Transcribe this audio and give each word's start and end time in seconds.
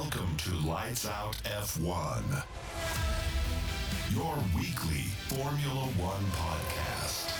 Welcome 0.00 0.36
to 0.38 0.68
Lights 0.68 1.06
Out 1.06 1.36
F1, 1.44 2.42
your 4.12 4.34
weekly 4.56 5.04
Formula 5.28 5.86
One 6.02 6.24
podcast 6.32 7.30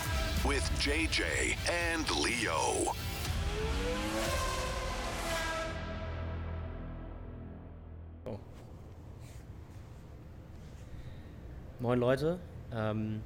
with 0.45 0.63
JJ 0.79 1.57
and 1.67 2.09
Leo. 2.23 2.95
Moin 11.81 11.99
Leute, 11.99 12.39
ähm, 12.73 13.21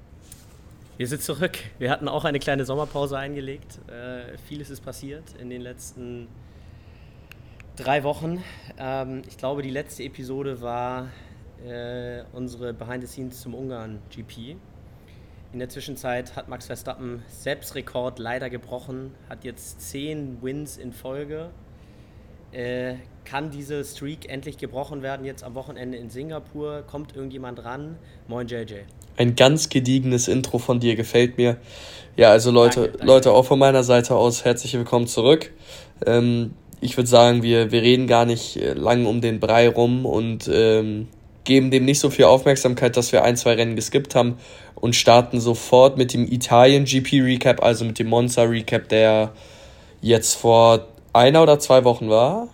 wir 0.97 1.07
sind 1.07 1.21
zurück. 1.21 1.59
Wir 1.77 1.91
hatten 1.91 2.07
auch 2.07 2.25
eine 2.25 2.39
kleine 2.39 2.65
Sommerpause 2.65 3.19
eingelegt. 3.19 3.77
Äh, 3.89 4.39
vieles 4.47 4.71
ist 4.71 4.81
passiert 4.81 5.35
in 5.39 5.51
den 5.51 5.61
letzten 5.61 6.27
drei 7.79 8.03
Wochen. 8.03 8.43
Ähm, 8.77 9.21
ich 9.27 9.37
glaube, 9.37 9.61
die 9.61 9.69
letzte 9.69 10.03
Episode 10.03 10.61
war 10.61 11.07
äh, 11.65 12.23
unsere 12.33 12.73
Behind 12.73 13.01
the 13.01 13.07
Scenes 13.07 13.41
zum 13.41 13.53
Ungarn 13.53 13.99
GP. 14.13 14.57
In 15.51 15.59
der 15.59 15.69
Zwischenzeit 15.69 16.35
hat 16.35 16.47
Max 16.47 16.67
Verstappen 16.67 17.23
Selbstrekord 17.27 18.19
leider 18.19 18.49
gebrochen, 18.49 19.15
hat 19.29 19.43
jetzt 19.43 19.81
zehn 19.81 20.41
Wins 20.41 20.77
in 20.77 20.91
Folge. 20.93 21.49
Äh, 22.51 22.95
kann 23.25 23.51
diese 23.51 23.83
Streak 23.83 24.29
endlich 24.29 24.57
gebrochen 24.57 25.01
werden 25.01 25.25
jetzt 25.25 25.43
am 25.43 25.55
Wochenende 25.55 25.97
in 25.97 26.09
Singapur? 26.09 26.83
Kommt 26.85 27.15
irgendjemand 27.15 27.63
ran? 27.63 27.97
Moin 28.27 28.47
JJ. 28.47 28.81
Ein 29.17 29.35
ganz 29.35 29.69
gediegenes 29.69 30.27
Intro 30.27 30.57
von 30.57 30.79
dir 30.79 30.95
gefällt 30.95 31.37
mir. 31.37 31.57
Ja, 32.15 32.31
also 32.31 32.51
Leute, 32.51 32.81
danke, 32.81 32.97
danke. 32.97 33.05
Leute, 33.05 33.31
auch 33.31 33.45
von 33.45 33.59
meiner 33.59 33.83
Seite 33.83 34.15
aus 34.15 34.45
herzlich 34.45 34.73
willkommen 34.73 35.07
zurück. 35.07 35.51
Ähm, 36.05 36.53
ich 36.81 36.97
würde 36.97 37.09
sagen, 37.09 37.43
wir, 37.43 37.71
wir 37.71 37.81
reden 37.81 38.07
gar 38.07 38.25
nicht 38.25 38.57
äh, 38.57 38.73
lang 38.73 39.05
um 39.05 39.21
den 39.21 39.39
Brei 39.39 39.69
rum 39.69 40.05
und 40.05 40.49
ähm, 40.51 41.07
geben 41.43 41.71
dem 41.71 41.85
nicht 41.85 41.99
so 41.99 42.09
viel 42.09 42.25
Aufmerksamkeit, 42.25 42.95
dass 42.95 43.11
wir 43.11 43.23
ein, 43.23 43.35
zwei 43.35 43.53
Rennen 43.53 43.75
geskippt 43.75 44.15
haben 44.15 44.37
und 44.75 44.95
starten 44.95 45.39
sofort 45.39 45.97
mit 45.97 46.13
dem 46.13 46.31
Italien 46.31 46.85
GP 46.85 47.21
Recap, 47.21 47.63
also 47.63 47.85
mit 47.85 47.99
dem 47.99 48.07
Monza 48.07 48.43
Recap, 48.43 48.87
der 48.89 49.31
jetzt 50.01 50.35
vor 50.35 50.87
einer 51.11 51.43
oder 51.43 51.59
zwei 51.59 51.83
Wochen 51.83 52.09
war, 52.09 52.47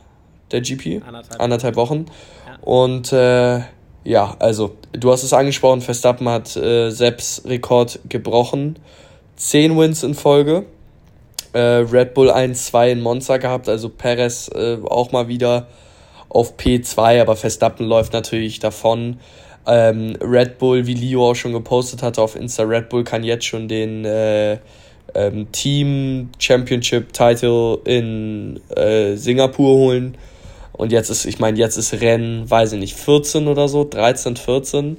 der 0.51 0.61
GP. 0.61 1.01
Anderthalb, 1.05 1.41
Anderthalb 1.41 1.75
Wochen. 1.75 2.05
Ja. 2.47 2.57
Und 2.61 3.11
äh, 3.11 3.61
ja, 4.03 4.35
also 4.39 4.75
du 4.93 5.11
hast 5.11 5.23
es 5.23 5.33
angesprochen, 5.33 5.81
Verstappen 5.81 6.29
hat 6.29 6.55
äh, 6.55 6.89
Sepps 6.89 7.43
Rekord 7.45 7.99
gebrochen. 8.07 8.77
Zehn 9.35 9.77
Wins 9.77 10.03
in 10.03 10.13
Folge 10.13 10.65
äh, 11.55 11.85
Red 11.89 12.13
Bull 12.13 12.29
1-2 12.29 12.91
in 12.91 13.01
Monza 13.01 13.37
gehabt, 13.37 13.69
also 13.69 13.87
Perez 13.87 14.49
äh, 14.53 14.77
auch 14.83 15.13
mal 15.13 15.29
wieder 15.29 15.67
auf 16.27 16.57
P2, 16.57 17.21
aber 17.21 17.37
Verstappen 17.37 17.87
läuft 17.87 18.11
natürlich 18.11 18.59
davon. 18.59 19.19
Ähm, 19.65 20.17
Red 20.21 20.57
Bull, 20.57 20.85
wie 20.85 20.93
Leo 20.93 21.31
auch 21.31 21.35
schon 21.35 21.53
gepostet 21.53 22.03
hatte 22.03 22.21
auf 22.21 22.35
Insta, 22.35 22.63
Red 22.63 22.89
Bull 22.89 23.05
kann 23.05 23.23
jetzt 23.23 23.45
schon 23.45 23.69
den 23.69 24.03
äh, 24.03 24.57
ähm, 25.13 25.49
Team 25.53 26.29
Championship 26.39 27.13
Title 27.13 27.79
in 27.85 28.59
äh, 28.75 29.15
Singapur 29.15 29.75
holen. 29.75 30.17
Und 30.73 30.91
jetzt 30.91 31.09
ist, 31.09 31.23
ich 31.23 31.39
meine, 31.39 31.57
jetzt 31.57 31.77
ist 31.77 31.93
Rennen, 31.93 32.49
weiß 32.49 32.73
ich 32.73 32.79
nicht, 32.79 32.95
14 32.95 33.47
oder 33.47 33.69
so, 33.69 33.87
13, 33.89 34.35
14 34.35 34.97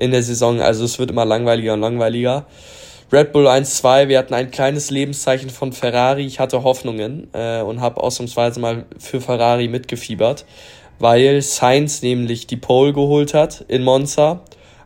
in 0.00 0.10
der 0.10 0.22
Saison. 0.22 0.58
Also 0.62 0.86
es 0.86 0.98
wird 0.98 1.10
immer 1.10 1.26
langweiliger 1.26 1.74
und 1.74 1.82
langweiliger. 1.82 2.46
Red 3.10 3.32
Bull 3.32 3.48
1-2, 3.48 4.08
wir 4.08 4.18
hatten 4.18 4.34
ein 4.34 4.50
kleines 4.50 4.90
Lebenszeichen 4.90 5.48
von 5.48 5.72
Ferrari. 5.72 6.26
Ich 6.26 6.40
hatte 6.40 6.62
Hoffnungen 6.62 7.28
äh, 7.32 7.62
und 7.62 7.80
habe 7.80 8.02
ausnahmsweise 8.02 8.60
mal 8.60 8.84
für 8.98 9.22
Ferrari 9.22 9.66
mitgefiebert, 9.66 10.44
weil 10.98 11.40
Sainz 11.40 12.02
nämlich 12.02 12.46
die 12.46 12.58
Pole 12.58 12.92
geholt 12.92 13.32
hat 13.32 13.64
in 13.68 13.82
Monza. 13.82 14.42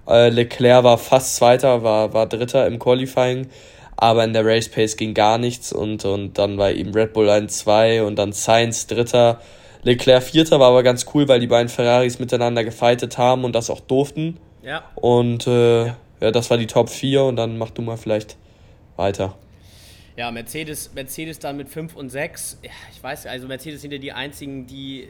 Äh, 0.06 0.28
Leclerc 0.28 0.84
war 0.84 0.98
fast 0.98 1.34
Zweiter, 1.34 1.82
war, 1.82 2.12
war 2.14 2.28
Dritter 2.28 2.64
im 2.68 2.78
Qualifying, 2.78 3.48
aber 3.96 4.22
in 4.22 4.32
der 4.32 4.46
Race 4.46 4.68
Pace 4.68 4.96
ging 4.96 5.14
gar 5.14 5.38
nichts 5.38 5.72
und, 5.72 6.04
und 6.04 6.38
dann 6.38 6.58
war 6.58 6.70
eben 6.70 6.94
Red 6.94 7.14
Bull 7.14 7.28
1-2 7.28 8.02
und 8.02 8.16
dann 8.20 8.30
Sainz 8.30 8.86
Dritter. 8.86 9.40
Leclerc 9.82 10.22
Vierter 10.22 10.60
war 10.60 10.68
aber 10.68 10.84
ganz 10.84 11.06
cool, 11.12 11.26
weil 11.26 11.40
die 11.40 11.48
beiden 11.48 11.68
Ferraris 11.68 12.20
miteinander 12.20 12.62
gefightet 12.62 13.18
haben 13.18 13.42
und 13.42 13.52
das 13.52 13.68
auch 13.68 13.80
durften. 13.80 14.38
Ja. 14.62 14.84
Und 14.94 15.48
äh, 15.48 15.86
ja 15.86 15.96
ja, 16.22 16.30
das 16.30 16.50
war 16.50 16.56
die 16.56 16.68
Top 16.68 16.88
4 16.88 17.24
und 17.24 17.36
dann 17.36 17.58
mach 17.58 17.70
du 17.70 17.82
mal 17.82 17.96
vielleicht 17.96 18.36
weiter. 18.94 19.36
Ja, 20.16 20.30
Mercedes, 20.30 20.94
Mercedes 20.94 21.40
dann 21.40 21.56
mit 21.56 21.68
5 21.68 21.96
und 21.96 22.10
6. 22.10 22.58
Ja, 22.62 22.70
ich 22.92 23.02
weiß, 23.02 23.26
also 23.26 23.48
Mercedes 23.48 23.82
sind 23.82 23.92
ja 23.92 23.98
die 23.98 24.12
einzigen, 24.12 24.68
die, 24.68 25.02
äh, 25.02 25.06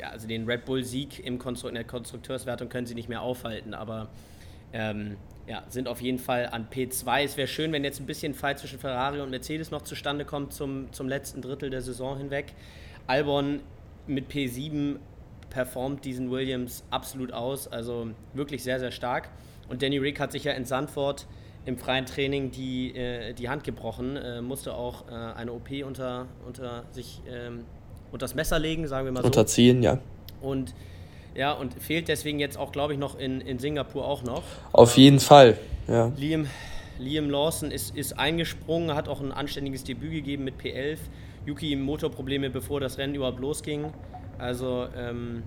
ja, 0.00 0.08
also 0.08 0.26
den 0.26 0.46
Red 0.46 0.64
Bull-Sieg 0.64 1.24
in 1.24 1.38
der 1.38 1.84
Konstrukteurswertung 1.84 2.70
können 2.70 2.86
sie 2.86 2.94
nicht 2.94 3.10
mehr 3.10 3.20
aufhalten, 3.20 3.74
aber 3.74 4.08
ähm, 4.72 5.18
ja, 5.46 5.64
sind 5.68 5.88
auf 5.88 6.00
jeden 6.00 6.18
Fall 6.18 6.46
an 6.46 6.68
P2. 6.72 7.24
Es 7.24 7.36
wäre 7.36 7.48
schön, 7.48 7.70
wenn 7.72 7.84
jetzt 7.84 8.00
ein 8.00 8.06
bisschen 8.06 8.32
Fight 8.32 8.60
zwischen 8.60 8.78
Ferrari 8.78 9.20
und 9.20 9.28
Mercedes 9.28 9.70
noch 9.70 9.82
zustande 9.82 10.24
kommt 10.24 10.54
zum, 10.54 10.90
zum 10.92 11.06
letzten 11.06 11.42
Drittel 11.42 11.68
der 11.68 11.82
Saison 11.82 12.16
hinweg. 12.16 12.54
Albon 13.06 13.60
mit 14.06 14.30
P7 14.30 14.96
performt 15.50 16.04
diesen 16.04 16.30
Williams 16.30 16.84
absolut 16.90 17.32
aus, 17.32 17.68
also 17.68 18.08
wirklich 18.34 18.62
sehr, 18.62 18.80
sehr 18.80 18.90
stark. 18.90 19.30
Und 19.68 19.82
Danny 19.82 19.98
Rick 19.98 20.20
hat 20.20 20.32
sich 20.32 20.44
ja 20.44 20.52
in 20.52 20.64
Sandford 20.64 21.26
im 21.66 21.76
freien 21.76 22.06
Training 22.06 22.50
die, 22.50 22.94
äh, 22.96 23.34
die 23.34 23.48
Hand 23.48 23.64
gebrochen, 23.64 24.16
äh, 24.16 24.40
musste 24.40 24.74
auch 24.74 25.08
äh, 25.08 25.12
eine 25.12 25.52
OP 25.52 25.68
unter, 25.84 26.26
unter 26.46 26.84
sich 26.92 27.20
ähm, 27.28 27.64
unter 28.10 28.24
das 28.24 28.34
Messer 28.34 28.58
legen, 28.58 28.86
sagen 28.86 29.04
wir 29.04 29.12
mal 29.12 29.20
so. 29.20 29.26
Unterziehen, 29.26 29.82
ja. 29.82 29.98
Und 30.40 30.74
ja, 31.34 31.52
und 31.52 31.74
fehlt 31.74 32.08
deswegen 32.08 32.40
jetzt 32.40 32.58
auch, 32.58 32.72
glaube 32.72 32.94
ich, 32.94 32.98
noch 32.98 33.18
in, 33.18 33.40
in 33.40 33.58
Singapur 33.58 34.04
auch 34.06 34.22
noch. 34.22 34.42
Auf 34.72 34.96
ähm, 34.96 35.02
jeden 35.04 35.20
Fall, 35.20 35.58
ja. 35.86 36.10
Liam, 36.16 36.46
Liam 36.98 37.30
Lawson 37.30 37.70
ist, 37.70 37.96
ist 37.96 38.18
eingesprungen, 38.18 38.94
hat 38.94 39.08
auch 39.08 39.20
ein 39.20 39.30
anständiges 39.30 39.84
Debüt 39.84 40.10
gegeben 40.10 40.44
mit 40.44 40.54
P11. 40.60 40.98
Yuki 41.46 41.76
Motorprobleme, 41.76 42.50
bevor 42.50 42.80
das 42.80 42.98
Rennen 42.98 43.14
überhaupt 43.14 43.40
losging. 43.40 43.92
Also, 44.38 44.86
ähm, 44.96 45.42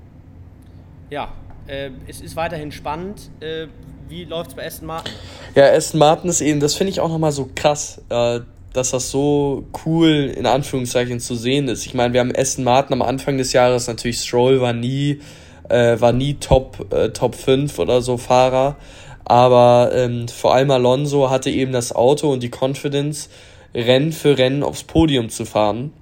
ja, 1.10 1.32
äh, 1.68 1.92
es 2.08 2.22
ist 2.22 2.36
weiterhin 2.36 2.72
spannend. 2.72 3.30
Äh, 3.40 3.68
wie 4.10 4.26
läuft 4.26 4.52
es 4.52 4.56
bei 4.56 4.66
Aston 4.66 4.88
Martin? 4.88 5.14
Ja, 5.56 5.72
Aston 5.72 6.00
Martin 6.00 6.30
ist 6.30 6.42
eben, 6.42 6.60
das 6.60 6.76
finde 6.76 6.92
ich 6.92 7.00
auch 7.00 7.10
nochmal 7.10 7.32
so 7.32 7.50
krass, 7.56 8.02
äh, 8.10 8.42
dass 8.74 8.92
das 8.92 9.10
so 9.12 9.66
cool 9.86 10.34
in 10.36 10.46
Anführungszeichen 10.46 11.20
zu 11.20 11.36
sehen 11.36 11.68
ist. 11.68 11.86
Ich 11.86 11.94
meine, 11.94 12.14
wir 12.14 12.20
haben 12.20 12.34
Aston 12.36 12.66
Martin 12.66 12.94
am 12.94 13.02
Anfang 13.02 13.38
des 13.38 13.54
Jahres, 13.54 13.88
natürlich 13.88 14.20
Stroll 14.20 14.60
war 14.60 14.74
nie, 14.74 15.22
äh, 15.70 16.00
war 16.00 16.12
nie 16.12 16.36
Top, 16.36 16.94
äh, 16.94 17.10
Top 17.10 17.36
5 17.36 17.80
oder 17.80 18.02
so 18.02 18.18
Fahrer. 18.18 18.76
Aber 19.24 19.92
ähm, 19.94 20.28
vor 20.28 20.54
allem 20.54 20.72
Alonso 20.72 21.30
hatte 21.30 21.50
eben 21.50 21.72
das 21.72 21.94
Auto 21.96 22.32
und 22.32 22.44
die 22.44 22.52
Confidence, 22.52 23.30
Rennen 23.74 24.12
für 24.12 24.38
Rennen 24.38 24.64
aufs 24.64 24.84
Podium 24.84 25.30
zu 25.30 25.46
fahren. 25.46 25.94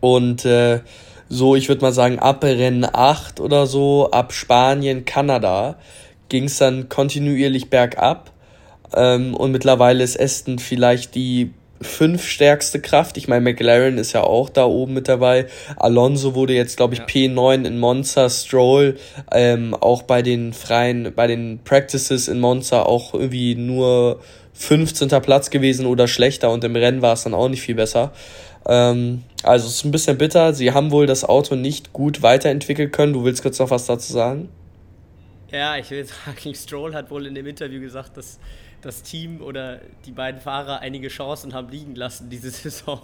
Und 0.00 0.44
äh, 0.44 0.80
so, 1.32 1.54
ich 1.54 1.68
würde 1.68 1.82
mal 1.82 1.92
sagen, 1.92 2.18
ab 2.18 2.42
Rennen 2.42 2.84
8 2.84 3.38
oder 3.38 3.66
so, 3.66 4.10
ab 4.10 4.32
Spanien, 4.32 5.04
Kanada, 5.04 5.76
ging 6.28 6.44
es 6.44 6.58
dann 6.58 6.88
kontinuierlich 6.88 7.70
bergab. 7.70 8.32
Ähm, 8.94 9.34
und 9.34 9.52
mittlerweile 9.52 10.02
ist 10.02 10.20
Aston 10.20 10.58
vielleicht 10.58 11.14
die 11.14 11.52
fünf 11.80 12.26
stärkste 12.26 12.80
Kraft. 12.80 13.16
Ich 13.16 13.28
meine, 13.28 13.42
McLaren 13.42 13.96
ist 13.96 14.12
ja 14.12 14.24
auch 14.24 14.50
da 14.50 14.64
oben 14.64 14.92
mit 14.92 15.08
dabei. 15.08 15.46
Alonso 15.76 16.34
wurde 16.34 16.52
jetzt, 16.52 16.76
glaube 16.76 16.94
ich, 16.94 17.00
ja. 17.00 17.06
P9 17.06 17.64
in 17.64 17.78
Monza, 17.78 18.28
Stroll, 18.28 18.98
ähm, 19.32 19.74
auch 19.74 20.02
bei 20.02 20.22
den 20.22 20.52
freien, 20.52 21.12
bei 21.14 21.28
den 21.28 21.60
Practices 21.64 22.26
in 22.26 22.40
Monza 22.40 22.82
auch 22.82 23.14
irgendwie 23.14 23.54
nur 23.54 24.20
15. 24.54 25.08
Platz 25.22 25.50
gewesen 25.50 25.86
oder 25.86 26.08
schlechter 26.08 26.50
und 26.50 26.64
im 26.64 26.76
Rennen 26.76 27.02
war 27.02 27.14
es 27.14 27.22
dann 27.22 27.34
auch 27.34 27.48
nicht 27.48 27.62
viel 27.62 27.76
besser. 27.76 28.12
Ähm, 28.66 29.24
also 29.42 29.66
es 29.66 29.76
ist 29.76 29.84
ein 29.84 29.90
bisschen 29.90 30.18
bitter. 30.18 30.52
Sie 30.52 30.72
haben 30.72 30.90
wohl 30.90 31.06
das 31.06 31.24
Auto 31.24 31.54
nicht 31.54 31.92
gut 31.92 32.22
weiterentwickeln 32.22 32.90
können. 32.90 33.12
Du 33.12 33.24
willst 33.24 33.42
kurz 33.42 33.58
noch 33.58 33.70
was 33.70 33.86
dazu 33.86 34.12
sagen? 34.12 34.48
Ja, 35.50 35.76
ich 35.76 35.90
will 35.90 36.04
sagen, 36.04 36.54
Stroll 36.54 36.94
hat 36.94 37.10
wohl 37.10 37.26
in 37.26 37.34
dem 37.34 37.46
Interview 37.46 37.80
gesagt, 37.80 38.16
dass 38.16 38.38
das 38.82 39.02
Team 39.02 39.42
oder 39.42 39.80
die 40.06 40.12
beiden 40.12 40.40
Fahrer 40.40 40.80
einige 40.80 41.08
Chancen 41.08 41.52
haben 41.52 41.68
liegen 41.68 41.94
lassen 41.94 42.30
diese 42.30 42.50
Saison. 42.50 43.00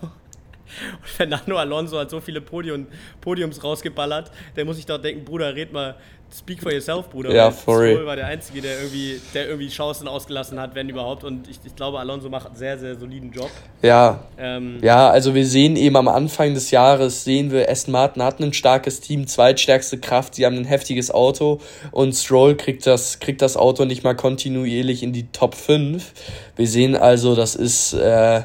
Und 1.00 1.08
Fernando 1.08 1.56
Alonso 1.56 1.98
hat 1.98 2.10
so 2.10 2.20
viele 2.20 2.40
Podium, 2.40 2.86
Podiums 3.20 3.62
rausgeballert, 3.62 4.30
der 4.56 4.64
muss 4.64 4.76
sich 4.76 4.86
doch 4.86 4.98
denken, 4.98 5.24
Bruder, 5.24 5.54
red 5.54 5.72
mal, 5.72 5.96
speak 6.34 6.62
for 6.62 6.72
yourself, 6.72 7.08
Bruder. 7.08 7.34
Ja, 7.34 7.50
for 7.50 7.80
real. 7.80 8.04
war 8.04 8.16
der 8.16 8.26
Einzige, 8.26 8.60
der 8.60 8.78
irgendwie, 8.78 9.20
der 9.34 9.48
irgendwie 9.48 9.68
Chancen 9.68 10.08
ausgelassen 10.08 10.58
hat, 10.60 10.74
wenn 10.74 10.88
überhaupt. 10.88 11.24
Und 11.24 11.48
ich, 11.48 11.58
ich 11.64 11.74
glaube, 11.74 11.98
Alonso 11.98 12.28
macht 12.28 12.48
einen 12.48 12.56
sehr, 12.56 12.78
sehr 12.78 12.96
soliden 12.96 13.30
Job. 13.32 13.50
Ja. 13.82 14.24
Ähm, 14.38 14.78
ja, 14.82 15.08
also 15.08 15.34
wir 15.34 15.46
sehen 15.46 15.76
eben 15.76 15.96
am 15.96 16.08
Anfang 16.08 16.54
des 16.54 16.70
Jahres, 16.70 17.24
sehen 17.24 17.50
wir, 17.50 17.70
Aston 17.70 17.92
Martin 17.92 18.22
hat 18.22 18.40
ein 18.40 18.52
starkes 18.52 19.00
Team, 19.00 19.26
zweitstärkste 19.26 19.98
Kraft, 19.98 20.34
sie 20.34 20.44
haben 20.44 20.56
ein 20.56 20.64
heftiges 20.64 21.10
Auto 21.10 21.60
und 21.92 22.14
Stroll 22.14 22.56
kriegt 22.56 22.86
das, 22.86 23.20
kriegt 23.20 23.42
das 23.42 23.56
Auto 23.56 23.84
nicht 23.84 24.04
mal 24.04 24.16
kontinuierlich 24.16 25.02
in 25.02 25.12
die 25.12 25.28
Top 25.30 25.54
5. 25.54 26.12
Wir 26.56 26.66
sehen 26.66 26.96
also, 26.96 27.34
das 27.34 27.54
ist... 27.54 27.94
Äh, 27.94 28.42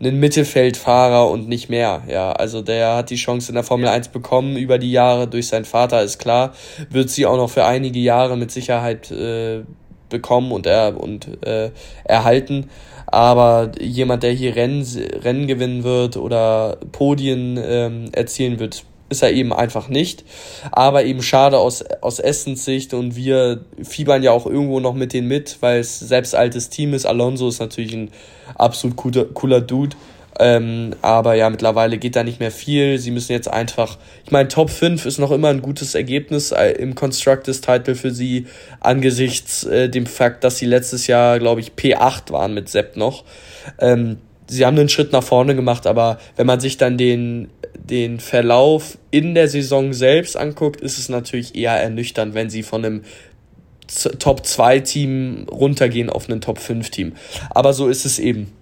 ein 0.00 0.20
Mittelfeldfahrer 0.20 1.30
und 1.30 1.48
nicht 1.48 1.68
mehr. 1.68 2.02
Ja, 2.08 2.32
also 2.32 2.62
der 2.62 2.96
hat 2.96 3.10
die 3.10 3.16
Chance 3.16 3.50
in 3.50 3.54
der 3.54 3.64
Formel 3.64 3.86
ja. 3.86 3.92
1 3.92 4.08
bekommen 4.08 4.56
über 4.56 4.78
die 4.78 4.92
Jahre 4.92 5.26
durch 5.26 5.48
seinen 5.48 5.64
Vater, 5.64 6.02
ist 6.02 6.18
klar. 6.18 6.52
Wird 6.90 7.10
sie 7.10 7.26
auch 7.26 7.36
noch 7.36 7.50
für 7.50 7.64
einige 7.64 7.98
Jahre 7.98 8.36
mit 8.36 8.50
Sicherheit 8.50 9.10
äh, 9.10 9.62
bekommen 10.08 10.52
und, 10.52 10.66
er, 10.66 11.00
und 11.00 11.44
äh, 11.44 11.70
erhalten. 12.04 12.68
Aber 13.06 13.70
jemand, 13.80 14.22
der 14.22 14.32
hier 14.32 14.56
Rennen, 14.56 14.84
Rennen 15.22 15.46
gewinnen 15.46 15.84
wird 15.84 16.16
oder 16.16 16.76
Podien 16.92 17.58
ähm, 17.62 18.10
erzielen 18.12 18.58
wird, 18.58 18.84
ist 19.08 19.22
er 19.22 19.32
eben 19.32 19.52
einfach 19.52 19.88
nicht. 19.88 20.24
Aber 20.72 21.04
eben 21.04 21.22
schade 21.22 21.58
aus, 21.58 21.84
aus 22.00 22.18
Essens 22.18 22.64
Sicht 22.64 22.94
und 22.94 23.16
wir 23.16 23.64
fiebern 23.82 24.22
ja 24.22 24.32
auch 24.32 24.46
irgendwo 24.46 24.80
noch 24.80 24.94
mit 24.94 25.12
denen 25.12 25.28
mit, 25.28 25.58
weil 25.60 25.80
es 25.80 25.98
selbst 25.98 26.34
altes 26.34 26.68
Team 26.70 26.94
ist. 26.94 27.06
Alonso 27.06 27.48
ist 27.48 27.60
natürlich 27.60 27.94
ein 27.94 28.10
absolut 28.56 28.96
cooler, 28.96 29.24
cooler 29.26 29.60
Dude. 29.60 29.96
Ähm, 30.38 30.94
aber 31.00 31.34
ja, 31.34 31.48
mittlerweile 31.48 31.98
geht 31.98 32.16
da 32.16 32.22
nicht 32.22 32.40
mehr 32.40 32.50
viel. 32.50 32.98
Sie 32.98 33.10
müssen 33.10 33.32
jetzt 33.32 33.48
einfach, 33.48 33.96
ich 34.24 34.30
meine, 34.30 34.48
Top 34.48 34.70
5 34.70 35.06
ist 35.06 35.18
noch 35.18 35.30
immer 35.30 35.48
ein 35.48 35.62
gutes 35.62 35.94
Ergebnis 35.94 36.52
äh, 36.52 36.72
im 36.72 36.94
Constructors 36.94 37.62
Title 37.62 37.94
für 37.94 38.10
sie, 38.10 38.46
angesichts 38.80 39.64
äh, 39.64 39.88
dem 39.88 40.06
Fakt, 40.06 40.44
dass 40.44 40.58
sie 40.58 40.66
letztes 40.66 41.06
Jahr, 41.06 41.38
glaube 41.38 41.60
ich, 41.60 41.72
P8 41.72 42.32
waren 42.32 42.52
mit 42.52 42.68
Sepp 42.68 42.96
noch. 42.96 43.24
Ähm, 43.80 44.18
sie 44.46 44.64
haben 44.64 44.78
einen 44.78 44.88
Schritt 44.88 45.12
nach 45.12 45.22
vorne 45.22 45.54
gemacht, 45.54 45.86
aber 45.86 46.18
wenn 46.36 46.46
man 46.46 46.60
sich 46.60 46.76
dann 46.76 46.98
den 46.98 47.48
den 47.74 48.18
Verlauf 48.20 48.98
in 49.10 49.34
der 49.34 49.48
Saison 49.48 49.92
selbst 49.92 50.36
anguckt, 50.36 50.80
ist 50.80 50.98
es 50.98 51.08
natürlich 51.08 51.54
eher 51.54 51.80
ernüchternd, 51.80 52.34
wenn 52.34 52.50
sie 52.50 52.62
von 52.62 52.84
einem 52.84 53.04
Top 54.18 54.44
2 54.44 54.80
Team 54.80 55.46
runtergehen 55.48 56.10
auf 56.10 56.28
ein 56.28 56.40
Top 56.40 56.58
5 56.58 56.90
Team. 56.90 57.12
Aber 57.50 57.72
so 57.72 57.86
ist 57.88 58.04
es 58.04 58.18
eben. 58.18 58.52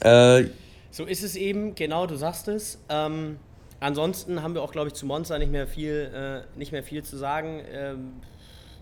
Äh, 0.00 0.44
so 0.90 1.04
ist 1.04 1.22
es 1.22 1.36
eben, 1.36 1.74
genau, 1.74 2.06
du 2.06 2.16
sagst 2.16 2.48
es. 2.48 2.78
Ähm, 2.88 3.36
ansonsten 3.80 4.42
haben 4.42 4.54
wir 4.54 4.62
auch, 4.62 4.72
glaube 4.72 4.88
ich, 4.88 4.94
zu 4.94 5.04
Monza 5.04 5.38
nicht 5.38 5.52
mehr 5.52 5.66
viel, 5.66 6.10
äh, 6.14 6.58
nicht 6.58 6.72
mehr 6.72 6.82
viel 6.82 7.02
zu 7.02 7.18
sagen. 7.18 7.60
Ähm, 7.70 8.12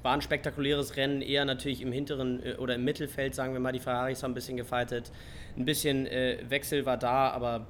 war 0.05 0.13
ein 0.13 0.23
spektakuläres 0.23 0.97
Rennen, 0.97 1.23
eher 1.23 1.45
natürlich 1.45 1.81
im 1.83 1.91
hinteren 1.91 2.45
äh, 2.45 2.55
oder 2.55 2.77
im 2.77 2.85
Mittelfeld, 2.85 3.35
sagen 3.35 3.53
wir 3.53 3.61
mal. 3.61 3.73
Die 3.73 3.81
Ferraris 3.81 4.23
haben 4.23 4.31
ein 4.31 4.35
bisschen 4.35 4.57
gefightet. 4.57 5.11
Ein 5.57 5.65
bisschen 5.65 6.07
äh, 6.07 6.39
Wechsel 6.49 6.87
war 6.87 6.97
da, 6.97 7.31
aber 7.31 7.67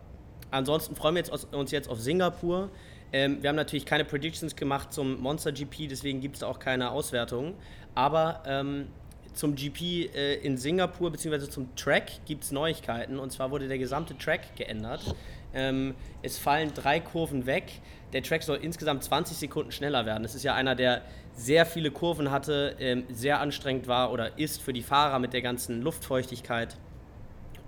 Ansonsten 0.54 0.94
freuen 0.94 1.16
wir 1.16 1.22
jetzt, 1.22 1.52
uns 1.52 1.72
jetzt 1.72 1.88
auf 1.88 2.00
Singapur. 2.00 2.70
Ähm, 3.12 3.42
wir 3.42 3.48
haben 3.48 3.56
natürlich 3.56 3.86
keine 3.86 4.04
Predictions 4.04 4.54
gemacht 4.54 4.92
zum 4.92 5.20
Monster 5.20 5.50
GP, 5.50 5.88
deswegen 5.88 6.20
gibt 6.20 6.36
es 6.36 6.44
auch 6.44 6.60
keine 6.60 6.92
Auswertung. 6.92 7.54
Aber 7.96 8.42
ähm, 8.46 8.86
zum 9.32 9.56
GP 9.56 10.14
äh, 10.14 10.34
in 10.36 10.56
Singapur 10.56 11.10
bzw. 11.10 11.48
zum 11.48 11.74
Track 11.74 12.24
gibt 12.24 12.44
es 12.44 12.52
Neuigkeiten. 12.52 13.18
Und 13.18 13.32
zwar 13.32 13.50
wurde 13.50 13.66
der 13.66 13.78
gesamte 13.78 14.16
Track 14.16 14.54
geändert. 14.54 15.16
Ähm, 15.54 15.94
es 16.22 16.38
fallen 16.38 16.72
drei 16.74 17.00
Kurven 17.00 17.46
weg. 17.46 17.80
Der 18.12 18.22
Track 18.22 18.42
soll 18.42 18.58
insgesamt 18.58 19.04
20 19.04 19.36
Sekunden 19.36 19.72
schneller 19.72 20.06
werden. 20.06 20.22
Das 20.22 20.34
ist 20.34 20.44
ja 20.44 20.54
einer, 20.54 20.74
der 20.74 21.02
sehr 21.34 21.66
viele 21.66 21.90
Kurven 21.90 22.30
hatte, 22.30 22.76
ähm, 22.78 23.04
sehr 23.10 23.40
anstrengend 23.40 23.88
war 23.88 24.12
oder 24.12 24.38
ist 24.38 24.62
für 24.62 24.72
die 24.72 24.82
Fahrer 24.82 25.18
mit 25.18 25.32
der 25.32 25.42
ganzen 25.42 25.82
Luftfeuchtigkeit. 25.82 26.76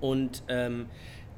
Und 0.00 0.43
ähm, 0.49 0.87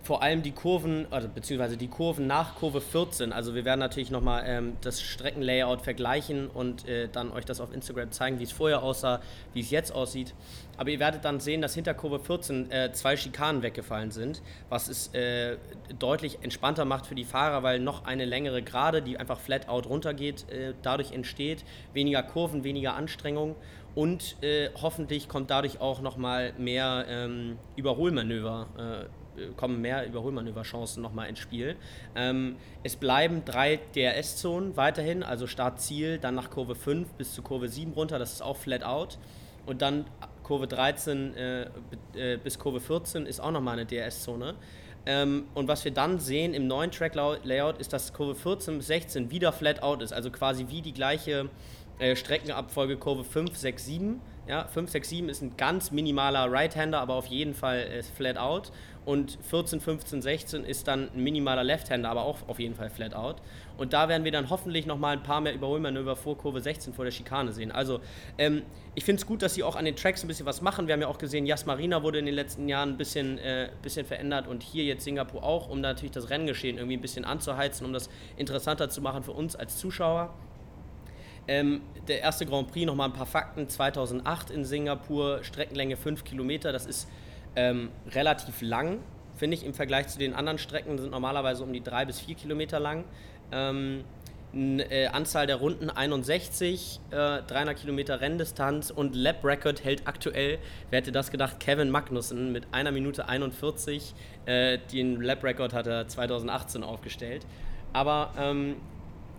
vor 0.08 0.22
allem 0.22 0.42
die 0.42 0.52
Kurven, 0.52 1.06
also 1.10 1.28
beziehungsweise 1.28 1.76
die 1.76 1.88
Kurven 1.88 2.26
nach 2.26 2.54
Kurve 2.54 2.80
14. 2.80 3.30
Also 3.30 3.54
wir 3.54 3.66
werden 3.66 3.80
natürlich 3.80 4.10
nochmal 4.10 4.42
ähm, 4.46 4.72
das 4.80 5.02
Streckenlayout 5.02 5.82
vergleichen 5.82 6.48
und 6.48 6.88
äh, 6.88 7.10
dann 7.12 7.30
euch 7.30 7.44
das 7.44 7.60
auf 7.60 7.74
Instagram 7.74 8.10
zeigen, 8.10 8.38
wie 8.38 8.44
es 8.44 8.52
vorher 8.52 8.82
aussah, 8.82 9.20
wie 9.52 9.60
es 9.60 9.70
jetzt 9.70 9.94
aussieht. 9.94 10.32
Aber 10.78 10.88
ihr 10.88 10.98
werdet 10.98 11.26
dann 11.26 11.40
sehen, 11.40 11.60
dass 11.60 11.74
hinter 11.74 11.92
Kurve 11.92 12.20
14 12.20 12.70
äh, 12.70 12.90
zwei 12.92 13.18
Schikanen 13.18 13.60
weggefallen 13.60 14.10
sind, 14.10 14.40
was 14.70 14.88
es 14.88 15.08
äh, 15.12 15.58
deutlich 15.98 16.38
entspannter 16.40 16.86
macht 16.86 17.04
für 17.04 17.14
die 17.14 17.24
Fahrer, 17.24 17.62
weil 17.62 17.78
noch 17.78 18.06
eine 18.06 18.24
längere 18.24 18.62
Gerade, 18.62 19.02
die 19.02 19.18
einfach 19.18 19.38
flat 19.38 19.68
out 19.68 19.90
runtergeht, 19.90 20.50
äh, 20.50 20.72
dadurch 20.80 21.12
entsteht. 21.12 21.66
Weniger 21.92 22.22
Kurven, 22.22 22.64
weniger 22.64 22.94
Anstrengung 22.94 23.56
und 23.94 24.36
äh, 24.42 24.70
hoffentlich 24.80 25.28
kommt 25.28 25.50
dadurch 25.50 25.80
auch 25.80 26.00
nochmal 26.00 26.52
mehr 26.56 27.04
ähm, 27.08 27.58
Überholmanöver 27.74 28.68
äh, 28.78 29.17
kommen 29.56 29.80
mehr 29.80 30.06
Überholmanöverchancen 30.06 31.02
nochmal 31.02 31.28
ins 31.28 31.38
Spiel. 31.38 31.76
Ähm, 32.14 32.56
es 32.82 32.96
bleiben 32.96 33.44
drei 33.44 33.80
DRS-Zonen 33.94 34.76
weiterhin, 34.76 35.22
also 35.22 35.46
Start-Ziel, 35.46 36.18
dann 36.18 36.34
nach 36.34 36.50
Kurve 36.50 36.74
5 36.74 37.08
bis 37.14 37.34
zu 37.34 37.42
Kurve 37.42 37.68
7 37.68 37.92
runter, 37.92 38.18
das 38.18 38.32
ist 38.32 38.42
auch 38.42 38.56
flat 38.56 38.82
out. 38.82 39.18
Und 39.66 39.82
dann 39.82 40.06
Kurve 40.42 40.66
13 40.66 41.36
äh, 41.36 41.62
äh, 42.14 42.38
bis 42.42 42.58
Kurve 42.58 42.80
14 42.80 43.26
ist 43.26 43.40
auch 43.40 43.50
nochmal 43.50 43.74
eine 43.78 43.86
DRS-Zone. 43.86 44.54
Ähm, 45.04 45.44
und 45.54 45.68
was 45.68 45.84
wir 45.84 45.92
dann 45.92 46.18
sehen 46.18 46.54
im 46.54 46.66
neuen 46.66 46.90
Track-Layout 46.90 47.78
ist, 47.78 47.92
dass 47.92 48.12
Kurve 48.12 48.34
14 48.34 48.78
bis 48.78 48.86
16 48.88 49.30
wieder 49.30 49.52
flat 49.52 49.82
out 49.82 50.02
ist, 50.02 50.12
also 50.12 50.30
quasi 50.30 50.66
wie 50.68 50.82
die 50.82 50.92
gleiche 50.92 51.48
äh, 51.98 52.14
Streckenabfolge 52.14 52.96
Kurve 52.96 53.24
5, 53.24 53.56
6, 53.56 53.84
7. 53.84 54.20
Ja, 54.46 54.66
5, 54.66 54.90
6, 54.90 55.08
7 55.08 55.28
ist 55.28 55.42
ein 55.42 55.56
ganz 55.56 55.90
minimaler 55.90 56.50
Right-Hander, 56.50 57.00
aber 57.00 57.14
auf 57.14 57.26
jeden 57.26 57.54
Fall 57.54 57.80
äh, 57.80 58.02
flat 58.02 58.38
out 58.38 58.72
und 59.08 59.38
14, 59.48 59.80
15, 59.80 60.20
16 60.20 60.64
ist 60.64 60.86
dann 60.86 61.08
ein 61.14 61.24
minimaler 61.24 61.64
Left-Hander, 61.64 62.10
aber 62.10 62.24
auch 62.24 62.46
auf 62.46 62.58
jeden 62.58 62.74
Fall 62.74 62.90
flat 62.90 63.14
out. 63.14 63.36
Und 63.78 63.94
da 63.94 64.06
werden 64.10 64.22
wir 64.22 64.32
dann 64.32 64.50
hoffentlich 64.50 64.84
nochmal 64.84 65.16
ein 65.16 65.22
paar 65.22 65.40
mehr 65.40 65.54
Überholmanöver 65.54 66.14
vor 66.14 66.36
Kurve 66.36 66.60
16 66.60 66.92
vor 66.92 67.06
der 67.06 67.10
Schikane 67.10 67.52
sehen. 67.52 67.72
Also 67.72 68.00
ähm, 68.36 68.64
ich 68.94 69.06
finde 69.06 69.20
es 69.20 69.26
gut, 69.26 69.40
dass 69.40 69.54
sie 69.54 69.62
auch 69.62 69.76
an 69.76 69.86
den 69.86 69.96
Tracks 69.96 70.22
ein 70.22 70.28
bisschen 70.28 70.44
was 70.44 70.60
machen. 70.60 70.88
Wir 70.88 70.92
haben 70.92 71.00
ja 71.00 71.08
auch 71.08 71.16
gesehen, 71.16 71.46
Jas 71.46 71.64
Marina 71.64 72.02
wurde 72.02 72.18
in 72.18 72.26
den 72.26 72.34
letzten 72.34 72.68
Jahren 72.68 72.90
ein 72.90 72.96
bisschen, 72.98 73.38
äh, 73.38 73.70
bisschen 73.80 74.04
verändert 74.04 74.46
und 74.46 74.62
hier 74.62 74.84
jetzt 74.84 75.04
Singapur 75.04 75.42
auch, 75.42 75.70
um 75.70 75.80
natürlich 75.80 76.12
das 76.12 76.28
Renngeschehen 76.28 76.76
irgendwie 76.76 76.98
ein 76.98 77.00
bisschen 77.00 77.24
anzuheizen, 77.24 77.86
um 77.86 77.94
das 77.94 78.10
interessanter 78.36 78.90
zu 78.90 79.00
machen 79.00 79.22
für 79.22 79.32
uns 79.32 79.56
als 79.56 79.78
Zuschauer. 79.78 80.34
Ähm, 81.46 81.80
der 82.08 82.20
erste 82.20 82.44
Grand 82.44 82.70
Prix, 82.70 82.84
nochmal 82.84 83.08
ein 83.08 83.14
paar 83.14 83.24
Fakten. 83.24 83.70
2008 83.70 84.50
in 84.50 84.66
Singapur, 84.66 85.42
Streckenlänge 85.44 85.96
5 85.96 86.24
Kilometer, 86.24 86.72
das 86.72 86.84
ist 86.84 87.08
ähm, 87.56 87.90
relativ 88.10 88.60
lang, 88.62 88.98
finde 89.36 89.56
ich, 89.56 89.64
im 89.64 89.74
Vergleich 89.74 90.08
zu 90.08 90.18
den 90.18 90.34
anderen 90.34 90.58
Strecken 90.58 90.98
sind 90.98 91.10
normalerweise 91.10 91.62
um 91.62 91.72
die 91.72 91.82
drei 91.82 92.04
bis 92.04 92.20
vier 92.20 92.34
Kilometer 92.34 92.80
lang. 92.80 93.04
Ähm, 93.52 94.04
äh, 94.54 95.06
Anzahl 95.08 95.46
der 95.46 95.56
Runden 95.56 95.90
61, 95.90 97.00
äh, 97.10 97.42
300 97.42 97.76
Kilometer 97.76 98.20
Renndistanz 98.20 98.90
und 98.90 99.14
Lap 99.14 99.44
Record 99.44 99.84
hält 99.84 100.06
aktuell, 100.06 100.58
wer 100.90 101.00
hätte 101.00 101.12
das 101.12 101.30
gedacht, 101.30 101.60
Kevin 101.60 101.90
Magnussen 101.90 102.50
mit 102.52 102.66
einer 102.72 102.90
Minute 102.90 103.28
41. 103.28 104.14
Äh, 104.46 104.78
den 104.92 105.20
Lap 105.20 105.44
Record 105.44 105.74
hat 105.74 105.86
er 105.86 106.08
2018 106.08 106.82
aufgestellt. 106.82 107.44
Aber 107.92 108.32
ähm, 108.38 108.76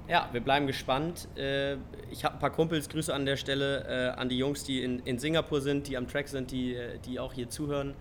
ja, 0.09 0.27
wir 0.31 0.41
bleiben 0.41 0.65
gespannt. 0.67 1.27
Äh, 1.37 1.75
ich 2.11 2.25
habe 2.25 2.35
ein 2.35 2.39
paar 2.39 2.49
Kumpels, 2.49 2.89
Grüße 2.89 3.13
an 3.13 3.25
der 3.25 3.37
Stelle 3.37 4.13
äh, 4.15 4.19
an 4.19 4.27
die 4.27 4.37
Jungs, 4.37 4.63
die 4.63 4.83
in, 4.83 4.99
in 5.05 5.19
Singapur 5.19 5.61
sind, 5.61 5.87
die 5.87 5.97
am 5.97 6.07
Track 6.07 6.27
sind, 6.27 6.51
die, 6.51 6.73
äh, 6.73 6.97
die 7.05 7.19
auch 7.19 7.33
hier 7.33 7.49
zuhören. 7.49 7.93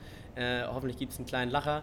Hoffentlich 0.72 0.98
gibt 0.98 1.10
es 1.10 1.18
einen 1.18 1.26
kleinen 1.26 1.50
Lacher. 1.50 1.82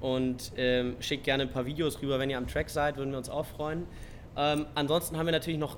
Und 0.00 0.52
ähm, 0.56 0.94
schickt 1.00 1.24
gerne 1.24 1.42
ein 1.42 1.50
paar 1.50 1.66
Videos 1.66 2.00
rüber, 2.00 2.20
wenn 2.20 2.30
ihr 2.30 2.38
am 2.38 2.46
Track 2.46 2.70
seid, 2.70 2.98
würden 2.98 3.10
wir 3.10 3.18
uns 3.18 3.28
auch 3.28 3.46
freuen. 3.46 3.84
Ähm, 4.36 4.66
ansonsten 4.76 5.18
haben 5.18 5.26
wir 5.26 5.32
natürlich 5.32 5.58
noch 5.58 5.76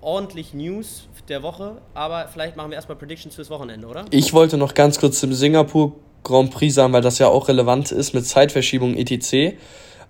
ordentlich 0.00 0.52
News 0.52 1.06
der 1.28 1.44
Woche, 1.44 1.80
aber 1.94 2.26
vielleicht 2.26 2.56
machen 2.56 2.70
wir 2.70 2.74
erstmal 2.74 2.98
Predictions 2.98 3.36
fürs 3.36 3.50
Wochenende, 3.50 3.86
oder? 3.86 4.04
Ich 4.10 4.32
wollte 4.32 4.56
noch 4.56 4.74
ganz 4.74 4.98
kurz 4.98 5.20
zum 5.20 5.32
Singapur 5.32 5.94
Grand 6.24 6.50
Prix 6.50 6.74
sagen, 6.74 6.92
weil 6.92 7.02
das 7.02 7.20
ja 7.20 7.28
auch 7.28 7.46
relevant 7.46 7.92
ist 7.92 8.14
mit 8.14 8.26
Zeitverschiebung 8.26 8.96
etc. 8.96 9.56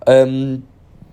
Ähm, 0.07 0.63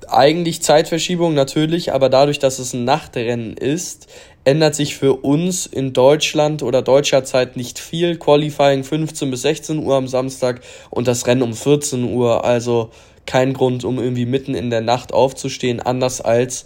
eigentlich 0.09 0.63
Zeitverschiebung 0.63 1.35
natürlich, 1.35 1.93
aber 1.93 2.09
dadurch, 2.09 2.39
dass 2.39 2.59
es 2.59 2.73
ein 2.73 2.85
Nachtrennen 2.85 3.57
ist, 3.57 4.09
ändert 4.45 4.75
sich 4.75 4.97
für 4.97 5.15
uns 5.15 5.67
in 5.67 5.93
Deutschland 5.93 6.63
oder 6.63 6.83
deutscher 6.83 7.25
Zeit 7.25 7.57
nicht 7.57 7.79
viel. 7.79 8.17
Qualifying 8.17 8.85
15 8.85 9.31
bis 9.31 9.43
16 9.43 9.79
Uhr 9.79 9.97
am 9.97 10.09
Samstag 10.09 10.61
und 10.91 11.07
das 11.07 11.27
Rennen 11.27 11.43
um 11.43 11.53
14 11.53 12.05
Uhr. 12.05 12.45
Also 12.45 12.91
kein 13.27 13.53
Grund, 13.53 13.85
um 13.85 13.99
irgendwie 13.99 14.27
mitten 14.27 14.55
in 14.55 14.71
der 14.71 14.81
Nacht 14.81 15.13
aufzustehen, 15.13 15.81
anders 15.81 16.21
als 16.21 16.65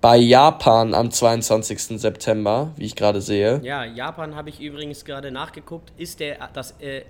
bei 0.00 0.18
Japan 0.18 0.92
am 0.92 1.10
22. 1.10 1.98
September, 2.00 2.72
wie 2.76 2.84
ich 2.84 2.96
gerade 2.96 3.22
sehe. 3.22 3.60
Ja, 3.62 3.84
Japan 3.84 4.34
habe 4.34 4.50
ich 4.50 4.60
übrigens 4.60 5.04
gerade 5.04 5.30
nachgeguckt, 5.30 5.92
ist 5.96 6.20
der, 6.20 6.36
das 6.52 6.72
äh, 6.80 7.04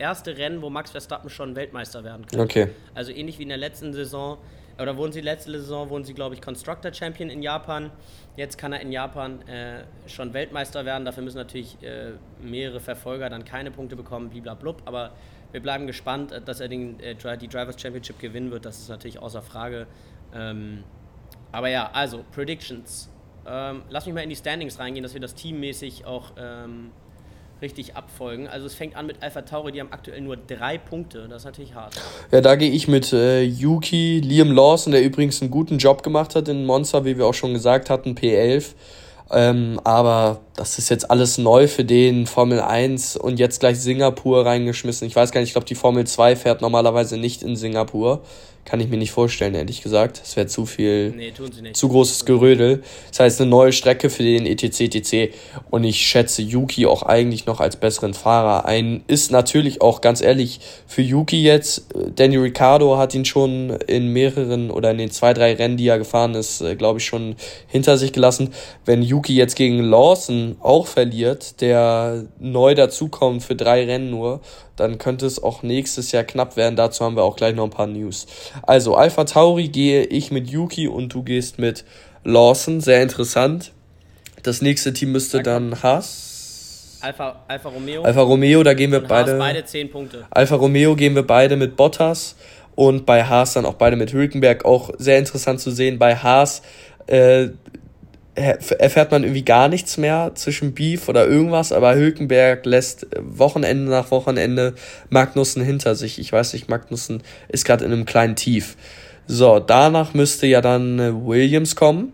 erste 0.00 0.36
Rennen, 0.36 0.62
wo 0.62 0.70
Max 0.70 0.90
Verstappen 0.90 1.30
schon 1.30 1.54
Weltmeister 1.54 2.02
werden 2.02 2.26
kann. 2.26 2.40
Okay. 2.40 2.70
Also 2.94 3.12
ähnlich 3.12 3.38
wie 3.38 3.44
in 3.44 3.50
der 3.50 3.58
letzten 3.58 3.92
Saison 3.92 4.38
oder 4.80 4.96
wurden 4.96 5.12
sie 5.12 5.20
letzte 5.20 5.50
Saison, 5.52 5.90
wurden 5.90 6.04
sie, 6.04 6.14
glaube 6.14 6.34
ich, 6.34 6.40
Constructor 6.40 6.92
Champion 6.92 7.28
in 7.28 7.42
Japan. 7.42 7.90
Jetzt 8.36 8.56
kann 8.56 8.72
er 8.72 8.80
in 8.80 8.92
Japan 8.92 9.46
äh, 9.46 9.84
schon 10.06 10.32
Weltmeister 10.32 10.84
werden. 10.86 11.04
Dafür 11.04 11.22
müssen 11.22 11.36
natürlich 11.36 11.76
äh, 11.82 12.12
mehrere 12.40 12.80
Verfolger 12.80 13.28
dann 13.28 13.44
keine 13.44 13.70
Punkte 13.70 13.94
bekommen, 13.94 14.30
bliblablub. 14.30 14.82
Aber 14.86 15.12
wir 15.52 15.60
bleiben 15.60 15.86
gespannt, 15.86 16.32
äh, 16.32 16.40
dass 16.40 16.60
er 16.60 16.68
den, 16.68 16.98
äh, 17.00 17.14
die 17.36 17.48
Drivers 17.48 17.80
Championship 17.80 18.18
gewinnen 18.18 18.50
wird. 18.50 18.64
Das 18.64 18.78
ist 18.78 18.88
natürlich 18.88 19.18
außer 19.18 19.42
Frage. 19.42 19.86
Ähm, 20.34 20.84
aber 21.52 21.68
ja, 21.68 21.90
also, 21.92 22.24
Predictions. 22.32 23.10
Ähm, 23.46 23.82
lass 23.90 24.06
mich 24.06 24.14
mal 24.14 24.22
in 24.22 24.30
die 24.30 24.36
Standings 24.36 24.78
reingehen, 24.78 25.02
dass 25.02 25.12
wir 25.12 25.20
das 25.20 25.34
teammäßig 25.34 26.06
auch 26.06 26.32
ähm, 26.38 26.90
richtig 27.62 27.96
abfolgen. 27.96 28.48
Also 28.48 28.66
es 28.66 28.74
fängt 28.74 28.96
an 28.96 29.06
mit 29.06 29.22
Alpha 29.22 29.42
Tauri, 29.42 29.72
die 29.72 29.80
haben 29.80 29.92
aktuell 29.92 30.20
nur 30.20 30.36
drei 30.36 30.78
Punkte. 30.78 31.26
Das 31.28 31.42
ist 31.42 31.46
natürlich 31.46 31.74
hart. 31.74 31.94
Ja, 32.30 32.40
da 32.40 32.56
gehe 32.56 32.70
ich 32.70 32.88
mit 32.88 33.12
äh, 33.12 33.42
Yuki, 33.42 34.20
Liam 34.20 34.52
Lawson, 34.52 34.92
der 34.92 35.02
übrigens 35.02 35.40
einen 35.42 35.50
guten 35.50 35.78
Job 35.78 36.02
gemacht 36.02 36.34
hat 36.34 36.48
in 36.48 36.66
Monster, 36.66 37.04
wie 37.04 37.18
wir 37.18 37.26
auch 37.26 37.34
schon 37.34 37.52
gesagt 37.52 37.90
hatten, 37.90 38.14
P11. 38.14 38.74
Ähm, 39.32 39.80
aber 39.84 40.40
das 40.56 40.78
ist 40.78 40.88
jetzt 40.88 41.10
alles 41.10 41.38
neu 41.38 41.68
für 41.68 41.84
den, 41.84 42.26
Formel 42.26 42.60
1 42.60 43.16
und 43.16 43.38
jetzt 43.38 43.60
gleich 43.60 43.80
Singapur 43.80 44.44
reingeschmissen. 44.44 45.06
Ich 45.06 45.14
weiß 45.14 45.30
gar 45.30 45.40
nicht, 45.40 45.50
ich 45.50 45.54
glaube, 45.54 45.66
die 45.66 45.76
Formel 45.76 46.06
2 46.06 46.34
fährt 46.34 46.62
normalerweise 46.62 47.16
nicht 47.16 47.42
in 47.42 47.54
Singapur. 47.54 48.22
Kann 48.70 48.78
ich 48.78 48.88
mir 48.88 48.98
nicht 48.98 49.10
vorstellen, 49.10 49.56
ehrlich 49.56 49.82
gesagt. 49.82 50.20
Es 50.22 50.36
wäre 50.36 50.46
zu 50.46 50.64
viel, 50.64 51.10
nee, 51.10 51.32
zu 51.72 51.88
großes 51.88 52.24
Gerödel. 52.24 52.84
Das 53.08 53.18
heißt, 53.18 53.40
eine 53.40 53.50
neue 53.50 53.72
Strecke 53.72 54.10
für 54.10 54.22
den 54.22 54.46
ETC, 54.46 54.82
ETC. 54.82 55.34
Und 55.70 55.82
ich 55.82 56.06
schätze 56.06 56.40
Yuki 56.40 56.86
auch 56.86 57.02
eigentlich 57.02 57.46
noch 57.46 57.58
als 57.58 57.74
besseren 57.74 58.14
Fahrer 58.14 58.66
ein. 58.66 59.02
Ist 59.08 59.32
natürlich 59.32 59.82
auch 59.82 60.00
ganz 60.00 60.20
ehrlich 60.20 60.60
für 60.86 61.02
Yuki 61.02 61.42
jetzt. 61.42 61.86
Danny 62.14 62.36
Ricciardo 62.36 62.96
hat 62.96 63.12
ihn 63.12 63.24
schon 63.24 63.70
in 63.88 64.06
mehreren 64.06 64.70
oder 64.70 64.92
in 64.92 64.98
den 64.98 65.10
zwei, 65.10 65.34
drei 65.34 65.54
Rennen, 65.54 65.76
die 65.76 65.88
er 65.88 65.98
gefahren 65.98 66.36
ist, 66.36 66.60
äh, 66.60 66.76
glaube 66.76 67.00
ich, 67.00 67.06
schon 67.06 67.34
hinter 67.66 67.98
sich 67.98 68.12
gelassen. 68.12 68.50
Wenn 68.84 69.02
Yuki 69.02 69.34
jetzt 69.34 69.56
gegen 69.56 69.80
Lawson 69.82 70.54
auch 70.60 70.86
verliert, 70.86 71.60
der 71.60 72.26
neu 72.38 72.76
dazukommt 72.76 73.42
für 73.42 73.56
drei 73.56 73.84
Rennen 73.84 74.10
nur, 74.10 74.42
dann 74.80 74.98
könnte 74.98 75.26
es 75.26 75.42
auch 75.42 75.62
nächstes 75.62 76.12
Jahr 76.12 76.24
knapp 76.24 76.56
werden. 76.56 76.76
Dazu 76.76 77.04
haben 77.04 77.16
wir 77.16 77.22
auch 77.22 77.36
gleich 77.36 77.54
noch 77.54 77.64
ein 77.64 77.70
paar 77.70 77.86
News. 77.86 78.26
Also, 78.62 78.96
Alpha 78.96 79.24
Tauri 79.24 79.68
gehe 79.68 80.04
ich 80.04 80.30
mit 80.30 80.48
Yuki 80.48 80.88
und 80.88 81.14
du 81.14 81.22
gehst 81.22 81.58
mit 81.58 81.84
Lawson. 82.24 82.80
Sehr 82.80 83.02
interessant. 83.02 83.72
Das 84.42 84.62
nächste 84.62 84.92
Team 84.92 85.12
müsste 85.12 85.42
dann 85.42 85.82
Haas. 85.82 86.98
Alpha, 87.02 87.44
Alpha 87.48 87.68
Romeo. 87.68 88.02
Alpha 88.02 88.20
Romeo, 88.20 88.62
da 88.62 88.74
gehen 88.74 88.92
wir 88.92 89.00
beide. 89.00 89.32
Haas 89.32 89.38
beide 89.38 89.64
10 89.64 89.90
Punkte. 89.90 90.26
Alpha 90.30 90.56
Romeo 90.56 90.96
gehen 90.96 91.14
wir 91.14 91.26
beide 91.26 91.56
mit 91.56 91.76
Bottas 91.76 92.36
und 92.74 93.06
bei 93.06 93.24
Haas 93.24 93.54
dann 93.54 93.64
auch 93.66 93.74
beide 93.74 93.96
mit 93.96 94.12
Hülkenberg. 94.12 94.64
Auch 94.64 94.90
sehr 94.98 95.18
interessant 95.18 95.60
zu 95.60 95.70
sehen. 95.70 95.98
Bei 95.98 96.16
Haas 96.16 96.62
äh, 97.06 97.48
erfährt 98.34 99.10
man 99.10 99.24
irgendwie 99.24 99.44
gar 99.44 99.68
nichts 99.68 99.96
mehr 99.96 100.32
zwischen 100.34 100.72
Beef 100.72 101.08
oder 101.08 101.26
irgendwas, 101.26 101.72
aber 101.72 101.94
Hülkenberg 101.94 102.64
lässt 102.64 103.06
Wochenende 103.20 103.90
nach 103.90 104.10
Wochenende 104.10 104.74
Magnussen 105.08 105.62
hinter 105.62 105.94
sich. 105.94 106.18
Ich 106.18 106.32
weiß 106.32 106.52
nicht, 106.52 106.68
Magnussen 106.68 107.22
ist 107.48 107.64
gerade 107.64 107.84
in 107.84 107.92
einem 107.92 108.06
kleinen 108.06 108.36
Tief. 108.36 108.76
So, 109.26 109.58
danach 109.58 110.14
müsste 110.14 110.46
ja 110.46 110.60
dann 110.60 110.98
äh, 110.98 111.12
Williams 111.14 111.76
kommen. 111.76 112.12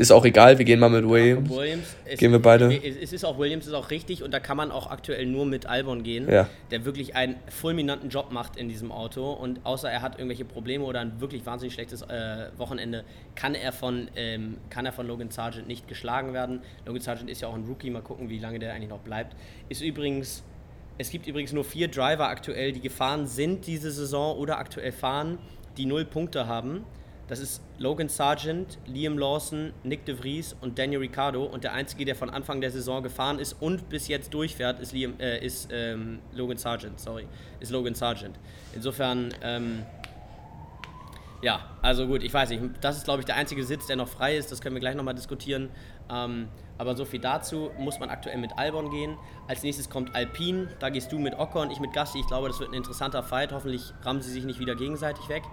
Ist 0.00 0.12
auch 0.12 0.24
egal, 0.24 0.56
wir 0.56 0.64
gehen 0.64 0.80
mal 0.80 0.88
mit 0.88 1.06
Williams. 1.06 1.50
Williams 1.50 1.94
gehen 2.16 2.32
wir 2.32 2.38
beide. 2.38 2.74
Es 2.74 3.12
ist 3.12 3.22
auch 3.22 3.38
Williams, 3.38 3.66
ist 3.66 3.74
auch 3.74 3.90
richtig 3.90 4.22
und 4.22 4.32
da 4.32 4.40
kann 4.40 4.56
man 4.56 4.70
auch 4.70 4.90
aktuell 4.90 5.26
nur 5.26 5.44
mit 5.44 5.66
Albon 5.66 6.02
gehen, 6.02 6.26
ja. 6.26 6.48
der 6.70 6.86
wirklich 6.86 7.16
einen 7.16 7.36
fulminanten 7.50 8.08
Job 8.08 8.32
macht 8.32 8.56
in 8.56 8.70
diesem 8.70 8.92
Auto 8.92 9.30
und 9.30 9.60
außer 9.66 9.90
er 9.90 10.00
hat 10.00 10.14
irgendwelche 10.14 10.46
Probleme 10.46 10.84
oder 10.84 11.00
ein 11.00 11.20
wirklich 11.20 11.44
wahnsinnig 11.44 11.74
schlechtes 11.74 12.00
äh, 12.00 12.48
Wochenende, 12.56 13.04
kann 13.34 13.54
er, 13.54 13.72
von, 13.72 14.08
ähm, 14.16 14.56
kann 14.70 14.86
er 14.86 14.92
von 14.92 15.06
Logan 15.06 15.30
Sargent 15.30 15.68
nicht 15.68 15.86
geschlagen 15.86 16.32
werden. 16.32 16.62
Logan 16.86 17.02
Sargent 17.02 17.28
ist 17.28 17.42
ja 17.42 17.48
auch 17.48 17.54
ein 17.54 17.64
Rookie, 17.64 17.90
mal 17.90 18.00
gucken, 18.00 18.30
wie 18.30 18.38
lange 18.38 18.58
der 18.58 18.72
eigentlich 18.72 18.88
noch 18.88 19.00
bleibt. 19.00 19.36
Ist 19.68 19.82
übrigens, 19.82 20.42
es 20.96 21.10
gibt 21.10 21.26
übrigens 21.26 21.52
nur 21.52 21.64
vier 21.64 21.88
Driver 21.88 22.28
aktuell, 22.28 22.72
die 22.72 22.80
gefahren 22.80 23.26
sind 23.26 23.66
diese 23.66 23.90
Saison 23.90 24.38
oder 24.38 24.56
aktuell 24.56 24.92
fahren, 24.92 25.36
die 25.76 25.84
null 25.84 26.06
Punkte 26.06 26.46
haben. 26.46 26.86
Das 27.30 27.38
ist 27.38 27.62
Logan 27.78 28.08
Sargent, 28.08 28.78
Liam 28.86 29.16
Lawson, 29.16 29.72
Nick 29.84 30.04
de 30.04 30.16
Vries 30.16 30.56
und 30.60 30.80
Daniel 30.80 30.98
Ricciardo. 30.98 31.44
Und 31.44 31.62
der 31.62 31.72
einzige, 31.72 32.04
der 32.04 32.16
von 32.16 32.28
Anfang 32.28 32.60
der 32.60 32.72
Saison 32.72 33.04
gefahren 33.04 33.38
ist 33.38 33.52
und 33.60 33.88
bis 33.88 34.08
jetzt 34.08 34.34
durchfährt, 34.34 34.80
ist, 34.80 34.92
Liam, 34.92 35.14
äh, 35.20 35.38
ist 35.38 35.68
ähm, 35.72 36.18
Logan 36.34 36.56
Sargent. 36.56 36.98
Sorry, 36.98 37.28
ist 37.60 37.70
Logan 37.70 37.94
Sargent. 37.94 38.36
Insofern, 38.74 39.32
ähm, 39.42 39.84
ja, 41.40 41.60
also 41.82 42.08
gut, 42.08 42.24
ich 42.24 42.34
weiß 42.34 42.50
nicht. 42.50 42.62
Das 42.80 42.96
ist, 42.96 43.04
glaube 43.04 43.20
ich, 43.20 43.26
der 43.26 43.36
einzige 43.36 43.62
Sitz, 43.62 43.86
der 43.86 43.94
noch 43.94 44.08
frei 44.08 44.36
ist. 44.36 44.50
Das 44.50 44.60
können 44.60 44.74
wir 44.74 44.80
gleich 44.80 44.96
nochmal 44.96 45.14
diskutieren. 45.14 45.68
Ähm, 46.12 46.48
aber 46.78 46.96
so 46.96 47.04
viel 47.04 47.20
dazu. 47.20 47.70
Muss 47.78 48.00
man 48.00 48.10
aktuell 48.10 48.38
mit 48.38 48.58
Albon 48.58 48.90
gehen. 48.90 49.16
Als 49.46 49.62
nächstes 49.62 49.88
kommt 49.88 50.16
Alpine. 50.16 50.66
Da 50.80 50.88
gehst 50.88 51.12
du 51.12 51.20
mit 51.20 51.38
Ocon, 51.38 51.70
ich 51.70 51.78
mit 51.78 51.92
Gassi. 51.92 52.18
Ich 52.18 52.26
glaube, 52.26 52.48
das 52.48 52.58
wird 52.58 52.70
ein 52.70 52.74
interessanter 52.74 53.22
Fight. 53.22 53.52
Hoffentlich 53.52 53.92
rammen 54.02 54.20
sie 54.20 54.32
sich 54.32 54.42
nicht 54.42 54.58
wieder 54.58 54.74
gegenseitig 54.74 55.28
weg. 55.28 55.44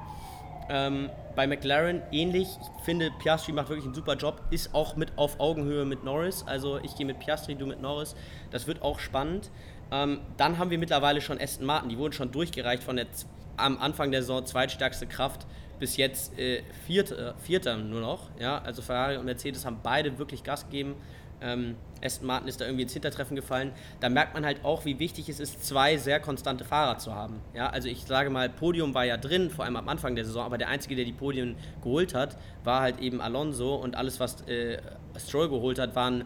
Ähm, 0.69 1.09
bei 1.35 1.47
McLaren 1.47 2.01
ähnlich. 2.11 2.47
Ich 2.49 2.83
finde, 2.83 3.11
Piastri 3.19 3.51
macht 3.53 3.69
wirklich 3.69 3.85
einen 3.85 3.93
super 3.95 4.15
Job. 4.15 4.41
Ist 4.49 4.73
auch 4.73 4.95
mit 4.95 5.17
auf 5.17 5.39
Augenhöhe 5.39 5.85
mit 5.85 6.03
Norris. 6.03 6.43
Also 6.45 6.79
ich 6.79 6.95
gehe 6.95 7.05
mit 7.05 7.19
Piastri, 7.19 7.55
du 7.55 7.65
mit 7.65 7.81
Norris. 7.81 8.15
Das 8.51 8.67
wird 8.67 8.81
auch 8.81 8.99
spannend. 8.99 9.49
Ähm, 9.91 10.19
dann 10.35 10.57
haben 10.57 10.69
wir 10.69 10.77
mittlerweile 10.77 11.21
schon 11.21 11.39
Aston 11.39 11.65
Martin. 11.65 11.89
Die 11.89 11.97
wurden 11.97 12.13
schon 12.13 12.31
durchgereicht 12.31 12.83
von 12.83 12.97
der 12.97 13.07
am 13.55 13.77
Anfang 13.79 14.11
der 14.11 14.21
Saison 14.21 14.45
zweitstärkste 14.45 15.07
Kraft 15.07 15.47
bis 15.79 15.97
jetzt 15.97 16.37
äh, 16.37 16.63
Vierter, 16.85 17.35
Vierter 17.39 17.77
nur 17.77 18.01
noch. 18.01 18.29
Ja? 18.39 18.59
Also 18.59 18.81
Ferrari 18.81 19.17
und 19.17 19.25
Mercedes 19.25 19.65
haben 19.65 19.79
beide 19.83 20.17
wirklich 20.17 20.43
Gas 20.43 20.65
gegeben. 20.65 20.95
Ähm, 21.41 21.75
Aston 22.03 22.27
Martin 22.27 22.47
ist 22.47 22.61
da 22.61 22.65
irgendwie 22.65 22.83
ins 22.83 22.93
Hintertreffen 22.93 23.35
gefallen. 23.35 23.71
Da 23.99 24.09
merkt 24.09 24.33
man 24.33 24.45
halt 24.45 24.63
auch, 24.63 24.85
wie 24.85 24.99
wichtig 24.99 25.29
es 25.29 25.39
ist, 25.39 25.65
zwei 25.65 25.97
sehr 25.97 26.19
konstante 26.19 26.63
Fahrer 26.63 26.97
zu 26.97 27.13
haben. 27.13 27.41
Ja, 27.53 27.69
also 27.69 27.87
ich 27.87 28.03
sage 28.03 28.29
mal, 28.29 28.49
Podium 28.49 28.93
war 28.93 29.05
ja 29.05 29.17
drin, 29.17 29.49
vor 29.49 29.65
allem 29.65 29.75
am 29.75 29.89
Anfang 29.89 30.15
der 30.15 30.25
Saison, 30.25 30.45
aber 30.45 30.57
der 30.57 30.67
Einzige, 30.67 30.95
der 30.95 31.05
die 31.05 31.13
Podien 31.13 31.55
geholt 31.81 32.13
hat, 32.13 32.37
war 32.63 32.81
halt 32.81 32.99
eben 32.99 33.21
Alonso 33.21 33.75
und 33.75 33.95
alles, 33.95 34.19
was 34.19 34.41
äh, 34.47 34.79
Stroll 35.17 35.49
geholt 35.49 35.79
hat, 35.79 35.95
waren 35.95 36.25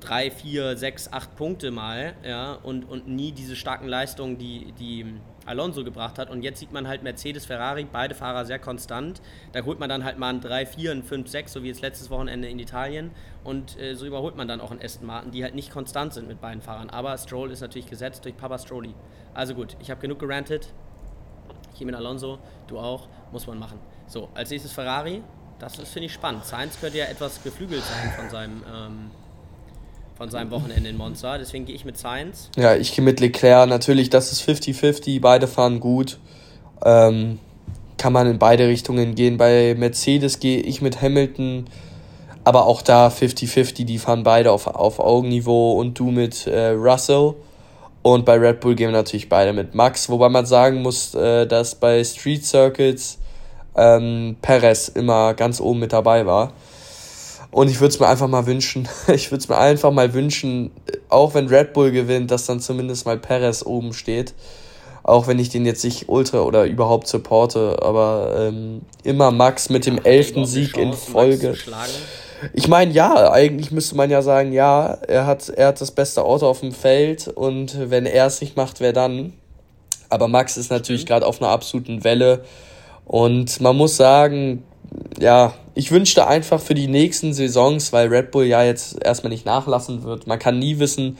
drei, 0.00 0.30
vier, 0.30 0.76
sechs, 0.76 1.12
acht 1.12 1.34
Punkte 1.36 1.70
mal, 1.70 2.14
ja, 2.24 2.52
und, 2.54 2.84
und 2.84 3.08
nie 3.08 3.32
diese 3.32 3.56
starken 3.56 3.88
Leistungen, 3.88 4.38
die, 4.38 4.72
die 4.78 5.06
Alonso 5.46 5.84
gebracht 5.84 6.18
hat. 6.18 6.30
Und 6.30 6.42
jetzt 6.42 6.60
sieht 6.60 6.72
man 6.72 6.88
halt 6.88 7.02
Mercedes, 7.02 7.46
Ferrari, 7.46 7.86
beide 7.90 8.14
Fahrer 8.14 8.44
sehr 8.44 8.58
konstant. 8.58 9.20
Da 9.52 9.64
holt 9.64 9.78
man 9.78 9.88
dann 9.88 10.04
halt 10.04 10.18
mal 10.18 10.30
ein 10.30 10.40
3, 10.40 10.66
4, 10.66 10.92
ein 10.92 11.02
5, 11.02 11.28
6, 11.28 11.52
so 11.52 11.62
wie 11.62 11.68
jetzt 11.68 11.82
letztes 11.82 12.10
Wochenende 12.10 12.48
in 12.48 12.58
Italien. 12.58 13.10
Und 13.42 13.78
äh, 13.78 13.94
so 13.94 14.06
überholt 14.06 14.36
man 14.36 14.48
dann 14.48 14.60
auch 14.60 14.70
einen 14.70 14.82
Aston 14.82 15.06
Martin, 15.06 15.30
die 15.30 15.42
halt 15.42 15.54
nicht 15.54 15.70
konstant 15.70 16.14
sind 16.14 16.28
mit 16.28 16.40
beiden 16.40 16.62
Fahrern. 16.62 16.90
Aber 16.90 17.16
Stroll 17.18 17.50
ist 17.50 17.60
natürlich 17.60 17.88
gesetzt 17.88 18.24
durch 18.24 18.36
Papa 18.36 18.58
Strolli. 18.58 18.94
Also 19.34 19.54
gut, 19.54 19.76
ich 19.80 19.90
habe 19.90 20.00
genug 20.00 20.18
gerantet. 20.18 20.72
Hier 21.74 21.86
mit 21.86 21.94
Alonso, 21.94 22.38
du 22.68 22.78
auch, 22.78 23.08
muss 23.32 23.46
man 23.46 23.58
machen. 23.58 23.78
So, 24.06 24.28
als 24.34 24.50
nächstes 24.50 24.72
Ferrari. 24.72 25.22
Das 25.58 25.78
ist, 25.78 25.92
finde 25.92 26.06
ich, 26.06 26.12
spannend. 26.12 26.44
Sainz 26.44 26.80
könnte 26.80 26.98
ja 26.98 27.04
etwas 27.04 27.42
geflügelt 27.42 27.82
sein 27.82 28.12
von 28.12 28.28
seinem 28.28 28.62
ähm, 28.72 29.10
von 30.16 30.30
seinem 30.30 30.50
Wochenende 30.50 30.88
in 30.88 30.96
Monza. 30.96 31.38
Deswegen 31.38 31.66
gehe 31.66 31.74
ich 31.74 31.84
mit 31.84 31.98
Sainz. 31.98 32.50
Ja, 32.56 32.74
ich 32.74 32.94
gehe 32.94 33.04
mit 33.04 33.20
Leclerc. 33.20 33.68
Natürlich, 33.68 34.10
das 34.10 34.32
ist 34.32 34.48
50-50. 34.48 35.20
Beide 35.20 35.46
fahren 35.46 35.80
gut. 35.80 36.18
Ähm, 36.84 37.38
kann 37.96 38.12
man 38.12 38.26
in 38.28 38.38
beide 38.38 38.68
Richtungen 38.68 39.14
gehen. 39.14 39.36
Bei 39.36 39.74
Mercedes 39.76 40.40
gehe 40.40 40.60
ich 40.60 40.80
mit 40.82 41.02
Hamilton. 41.02 41.66
Aber 42.44 42.66
auch 42.66 42.82
da 42.82 43.08
50-50. 43.08 43.84
Die 43.84 43.98
fahren 43.98 44.22
beide 44.22 44.52
auf, 44.52 44.66
auf 44.66 45.00
Augenniveau. 45.00 45.72
Und 45.72 45.98
du 45.98 46.10
mit 46.10 46.46
äh, 46.46 46.68
Russell. 46.68 47.34
Und 48.02 48.24
bei 48.24 48.34
Red 48.34 48.60
Bull 48.60 48.74
gehen 48.74 48.88
wir 48.88 48.98
natürlich 48.98 49.28
beide 49.28 49.52
mit 49.52 49.74
Max. 49.74 50.08
Wobei 50.10 50.28
man 50.28 50.46
sagen 50.46 50.82
muss, 50.82 51.14
äh, 51.14 51.46
dass 51.46 51.74
bei 51.74 52.04
Street 52.04 52.44
Circuits 52.44 53.18
ähm, 53.76 54.36
Perez 54.42 54.88
immer 54.88 55.34
ganz 55.34 55.60
oben 55.60 55.80
mit 55.80 55.92
dabei 55.92 56.26
war. 56.26 56.52
Und 57.54 57.70
ich 57.70 57.78
würde 57.80 57.94
es 57.94 58.00
mir 58.00 58.08
einfach 58.08 58.26
mal 58.26 58.46
wünschen, 58.46 58.88
ich 59.14 59.30
würde 59.30 59.40
es 59.40 59.48
mir 59.48 59.56
einfach 59.56 59.92
mal 59.92 60.12
wünschen, 60.12 60.72
auch 61.08 61.34
wenn 61.34 61.46
Red 61.46 61.72
Bull 61.72 61.92
gewinnt, 61.92 62.32
dass 62.32 62.46
dann 62.46 62.58
zumindest 62.58 63.06
mal 63.06 63.16
Perez 63.16 63.64
oben 63.64 63.92
steht. 63.92 64.34
Auch 65.04 65.28
wenn 65.28 65.38
ich 65.38 65.50
den 65.50 65.64
jetzt 65.64 65.84
nicht 65.84 66.08
ultra 66.08 66.40
oder 66.40 66.64
überhaupt 66.64 67.06
supporte, 67.06 67.78
aber 67.80 68.34
ähm, 68.36 68.80
immer 69.04 69.30
Max 69.30 69.68
mit 69.68 69.86
dem 69.86 69.98
elften 70.02 70.46
Sieg 70.46 70.76
in 70.76 70.94
Folge. 70.94 71.54
Ich 72.54 72.66
meine, 72.66 72.90
ja, 72.90 73.30
eigentlich 73.30 73.70
müsste 73.70 73.94
man 73.94 74.10
ja 74.10 74.20
sagen, 74.22 74.52
ja, 74.52 74.98
er 75.06 75.24
hat, 75.24 75.48
er 75.48 75.68
hat 75.68 75.80
das 75.80 75.92
beste 75.92 76.24
Auto 76.24 76.48
auf 76.48 76.58
dem 76.58 76.72
Feld 76.72 77.28
und 77.28 77.88
wenn 77.88 78.04
er 78.04 78.26
es 78.26 78.40
nicht 78.40 78.56
macht, 78.56 78.80
wer 78.80 78.92
dann? 78.92 79.32
Aber 80.08 80.26
Max 80.26 80.56
ist 80.56 80.72
natürlich 80.72 81.06
gerade 81.06 81.24
auf 81.24 81.40
einer 81.40 81.52
absoluten 81.52 82.02
Welle 82.02 82.42
und 83.04 83.60
man 83.60 83.76
muss 83.76 83.96
sagen, 83.96 84.64
ja, 85.18 85.54
ich 85.74 85.90
wünschte 85.90 86.26
einfach 86.26 86.60
für 86.60 86.74
die 86.74 86.86
nächsten 86.86 87.32
Saisons, 87.32 87.92
weil 87.92 88.08
Red 88.08 88.30
Bull 88.30 88.44
ja 88.44 88.62
jetzt 88.62 89.02
erstmal 89.04 89.32
nicht 89.32 89.46
nachlassen 89.46 90.04
wird. 90.04 90.26
Man 90.26 90.38
kann 90.38 90.58
nie 90.58 90.78
wissen, 90.78 91.18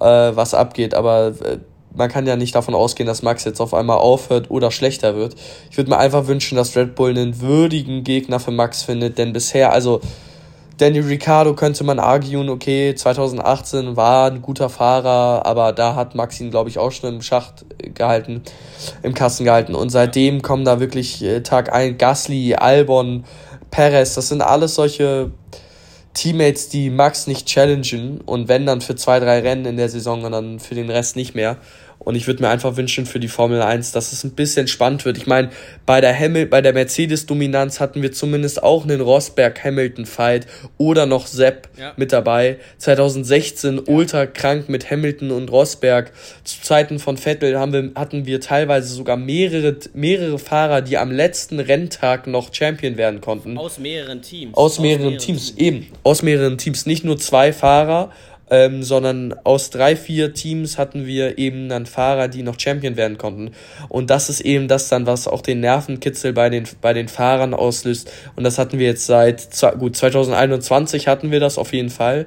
äh, 0.00 0.04
was 0.04 0.54
abgeht, 0.54 0.94
aber 0.94 1.34
äh, 1.44 1.58
man 1.94 2.08
kann 2.08 2.26
ja 2.26 2.36
nicht 2.36 2.54
davon 2.54 2.74
ausgehen, 2.74 3.06
dass 3.06 3.22
Max 3.22 3.44
jetzt 3.44 3.60
auf 3.60 3.74
einmal 3.74 3.98
aufhört 3.98 4.50
oder 4.50 4.70
schlechter 4.70 5.16
wird. 5.16 5.34
Ich 5.70 5.76
würde 5.76 5.90
mir 5.90 5.98
einfach 5.98 6.26
wünschen, 6.26 6.56
dass 6.56 6.76
Red 6.76 6.94
Bull 6.94 7.10
einen 7.10 7.40
würdigen 7.40 8.04
Gegner 8.04 8.40
für 8.40 8.50
Max 8.50 8.82
findet, 8.82 9.18
denn 9.18 9.32
bisher, 9.32 9.72
also 9.72 10.00
Danny 10.78 11.00
Ricciardo 11.00 11.54
könnte 11.54 11.82
man 11.82 11.98
arguen, 11.98 12.48
okay, 12.48 12.94
2018 12.94 13.96
war 13.96 14.30
ein 14.30 14.42
guter 14.42 14.68
Fahrer, 14.68 15.44
aber 15.44 15.72
da 15.72 15.96
hat 15.96 16.14
Max 16.14 16.40
ihn, 16.40 16.52
glaube 16.52 16.70
ich, 16.70 16.78
auch 16.78 16.92
schon 16.92 17.14
im 17.14 17.20
Schacht 17.20 17.66
gehalten, 17.94 18.42
im 19.02 19.12
Kasten 19.12 19.44
gehalten. 19.44 19.74
Und 19.74 19.90
seitdem 19.90 20.40
kommen 20.40 20.64
da 20.64 20.78
wirklich 20.78 21.22
äh, 21.24 21.42
Tag 21.42 21.72
ein 21.72 21.98
Gasly, 21.98 22.54
Albon, 22.54 23.24
Perez, 23.72 24.14
das 24.14 24.28
sind 24.28 24.40
alles 24.40 24.76
solche 24.76 25.32
Teammates, 26.14 26.68
die 26.68 26.90
Max 26.90 27.26
nicht 27.26 27.46
challengen 27.46 28.20
und 28.20 28.48
wenn 28.48 28.64
dann 28.64 28.80
für 28.80 28.94
zwei, 28.94 29.18
drei 29.18 29.40
Rennen 29.40 29.66
in 29.66 29.76
der 29.76 29.88
Saison 29.88 30.24
und 30.24 30.32
dann 30.32 30.60
für 30.60 30.76
den 30.76 30.90
Rest 30.90 31.16
nicht 31.16 31.34
mehr. 31.34 31.56
Und 31.98 32.14
ich 32.14 32.26
würde 32.26 32.42
mir 32.42 32.48
einfach 32.48 32.76
wünschen 32.76 33.06
für 33.06 33.20
die 33.20 33.28
Formel 33.28 33.60
1, 33.60 33.92
dass 33.92 34.12
es 34.12 34.24
ein 34.24 34.30
bisschen 34.30 34.68
spannend 34.68 35.04
wird. 35.04 35.18
Ich 35.18 35.26
meine, 35.26 35.50
bei 35.84 36.00
der, 36.00 36.18
Hamil 36.18 36.46
bei 36.46 36.62
der 36.62 36.72
Mercedes-Dominanz 36.72 37.80
hatten 37.80 38.02
wir 38.02 38.12
zumindest 38.12 38.62
auch 38.62 38.84
einen 38.84 39.00
Rosberg-Hamilton-Fight 39.00 40.46
oder 40.78 41.06
noch 41.06 41.26
Sepp 41.26 41.68
ja. 41.76 41.92
mit 41.96 42.12
dabei. 42.12 42.58
2016 42.78 43.76
ja. 43.76 43.82
ultra 43.86 44.26
krank 44.26 44.68
mit 44.68 44.90
Hamilton 44.90 45.32
und 45.32 45.50
Rosberg. 45.50 46.12
Zu 46.44 46.62
Zeiten 46.62 46.98
von 46.98 47.16
Vettel 47.16 47.58
haben 47.58 47.72
wir, 47.72 47.90
hatten 47.94 48.26
wir 48.26 48.40
teilweise 48.40 48.94
sogar 48.94 49.16
mehrere, 49.16 49.76
mehrere 49.92 50.38
Fahrer, 50.38 50.82
die 50.82 50.98
am 50.98 51.10
letzten 51.10 51.58
Renntag 51.58 52.26
noch 52.26 52.54
Champion 52.54 52.96
werden 52.96 53.20
konnten. 53.20 53.58
Aus 53.58 53.78
mehreren 53.78 54.22
Teams. 54.22 54.56
Aus, 54.56 54.72
aus 54.72 54.78
mehreren, 54.78 55.00
mehreren 55.02 55.18
Teams. 55.18 55.46
Teams, 55.54 55.58
eben. 55.58 55.86
Aus 56.04 56.22
mehreren 56.22 56.58
Teams. 56.58 56.86
Nicht 56.86 57.04
nur 57.04 57.18
zwei 57.18 57.52
Fahrer 57.52 58.12
ähm, 58.50 58.82
sondern 58.82 59.34
aus 59.44 59.70
drei, 59.70 59.96
vier 59.96 60.32
Teams 60.34 60.78
hatten 60.78 61.06
wir 61.06 61.38
eben 61.38 61.68
dann 61.68 61.86
Fahrer, 61.86 62.28
die 62.28 62.42
noch 62.42 62.58
Champion 62.58 62.96
werden 62.96 63.18
konnten. 63.18 63.52
Und 63.88 64.10
das 64.10 64.28
ist 64.28 64.40
eben 64.40 64.68
das 64.68 64.88
dann, 64.88 65.06
was 65.06 65.28
auch 65.28 65.42
den 65.42 65.60
Nervenkitzel 65.60 66.32
bei 66.32 66.50
den, 66.50 66.64
bei 66.80 66.92
den 66.92 67.08
Fahrern 67.08 67.54
auslöst. 67.54 68.10
Und 68.36 68.44
das 68.44 68.58
hatten 68.58 68.78
wir 68.78 68.86
jetzt 68.86 69.06
seit, 69.06 69.48
gut, 69.78 69.96
2021 69.96 71.08
hatten 71.08 71.30
wir 71.30 71.40
das 71.40 71.58
auf 71.58 71.72
jeden 71.72 71.90
Fall, 71.90 72.26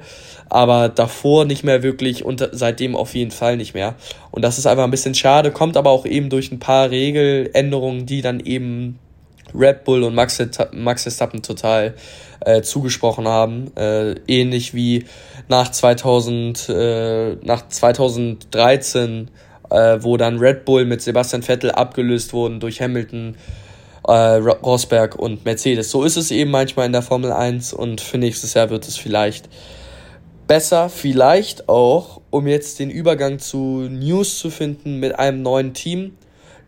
aber 0.50 0.90
davor 0.90 1.46
nicht 1.46 1.64
mehr 1.64 1.84
wirklich 1.84 2.26
und 2.26 2.48
seitdem 2.52 2.96
auf 2.96 3.16
jeden 3.16 3.32
Fall 3.32 3.58
nicht 3.58 3.74
mehr. 3.74 3.96
Und 4.32 4.44
das 4.44 4.58
ist 4.58 4.66
einfach 4.66 4.84
ein 4.84 4.92
bisschen 4.92 5.16
schade, 5.16 5.52
kommt 5.52 5.78
aber 5.78 5.90
auch 5.90 6.06
eben 6.06 6.30
durch 6.30 6.52
ein 6.52 6.60
paar 6.60 6.90
Regeländerungen, 6.90 8.06
die 8.06 8.22
dann 8.22 8.40
eben 8.40 9.00
Red 9.54 9.84
Bull 9.84 10.04
und 10.04 10.16
Max, 10.16 10.42
Max 10.72 11.04
Verstappen 11.04 11.42
total 11.42 11.96
äh, 12.42 12.62
zugesprochen 12.62 13.28
haben. 13.28 13.76
Äh, 13.76 14.16
ähnlich 14.28 14.74
wie 14.74 15.06
nach 15.48 15.72
2000, 15.72 16.70
äh, 16.70 17.36
nach 17.44 17.68
2013, 17.68 19.30
äh, 19.70 19.98
wo 20.02 20.18
dann 20.18 20.40
Red 20.40 20.66
Bull 20.66 20.86
mit 20.86 21.02
Sebastian 21.02 21.44
Vettel 21.44 21.72
abgelöst 21.72 22.34
wurden 22.34 22.60
durch 22.60 22.82
Hamilton, 22.82 23.36
äh, 24.08 24.12
Rosberg 24.12 25.16
und 25.16 25.46
Mercedes. 25.46 25.92
So 25.92 26.04
ist 26.04 26.18
es 26.18 26.32
eben 26.32 26.52
manchmal 26.52 26.86
in 26.88 26.92
der 26.92 27.02
Formel 27.02 27.32
1 27.32 27.74
und 27.74 28.02
für 28.02 28.18
nächstes 28.18 28.54
Jahr 28.54 28.70
wird 28.70 28.88
es 28.88 28.98
vielleicht 28.98 29.50
besser, 30.48 30.90
vielleicht 30.90 31.70
auch, 31.70 32.20
um 32.30 32.48
jetzt 32.48 32.80
den 32.80 32.90
Übergang 32.90 33.40
zu 33.40 33.88
News 33.90 34.40
zu 34.40 34.50
finden 34.50 35.00
mit 35.00 35.18
einem 35.18 35.44
neuen 35.44 35.74
Team. 35.74 36.18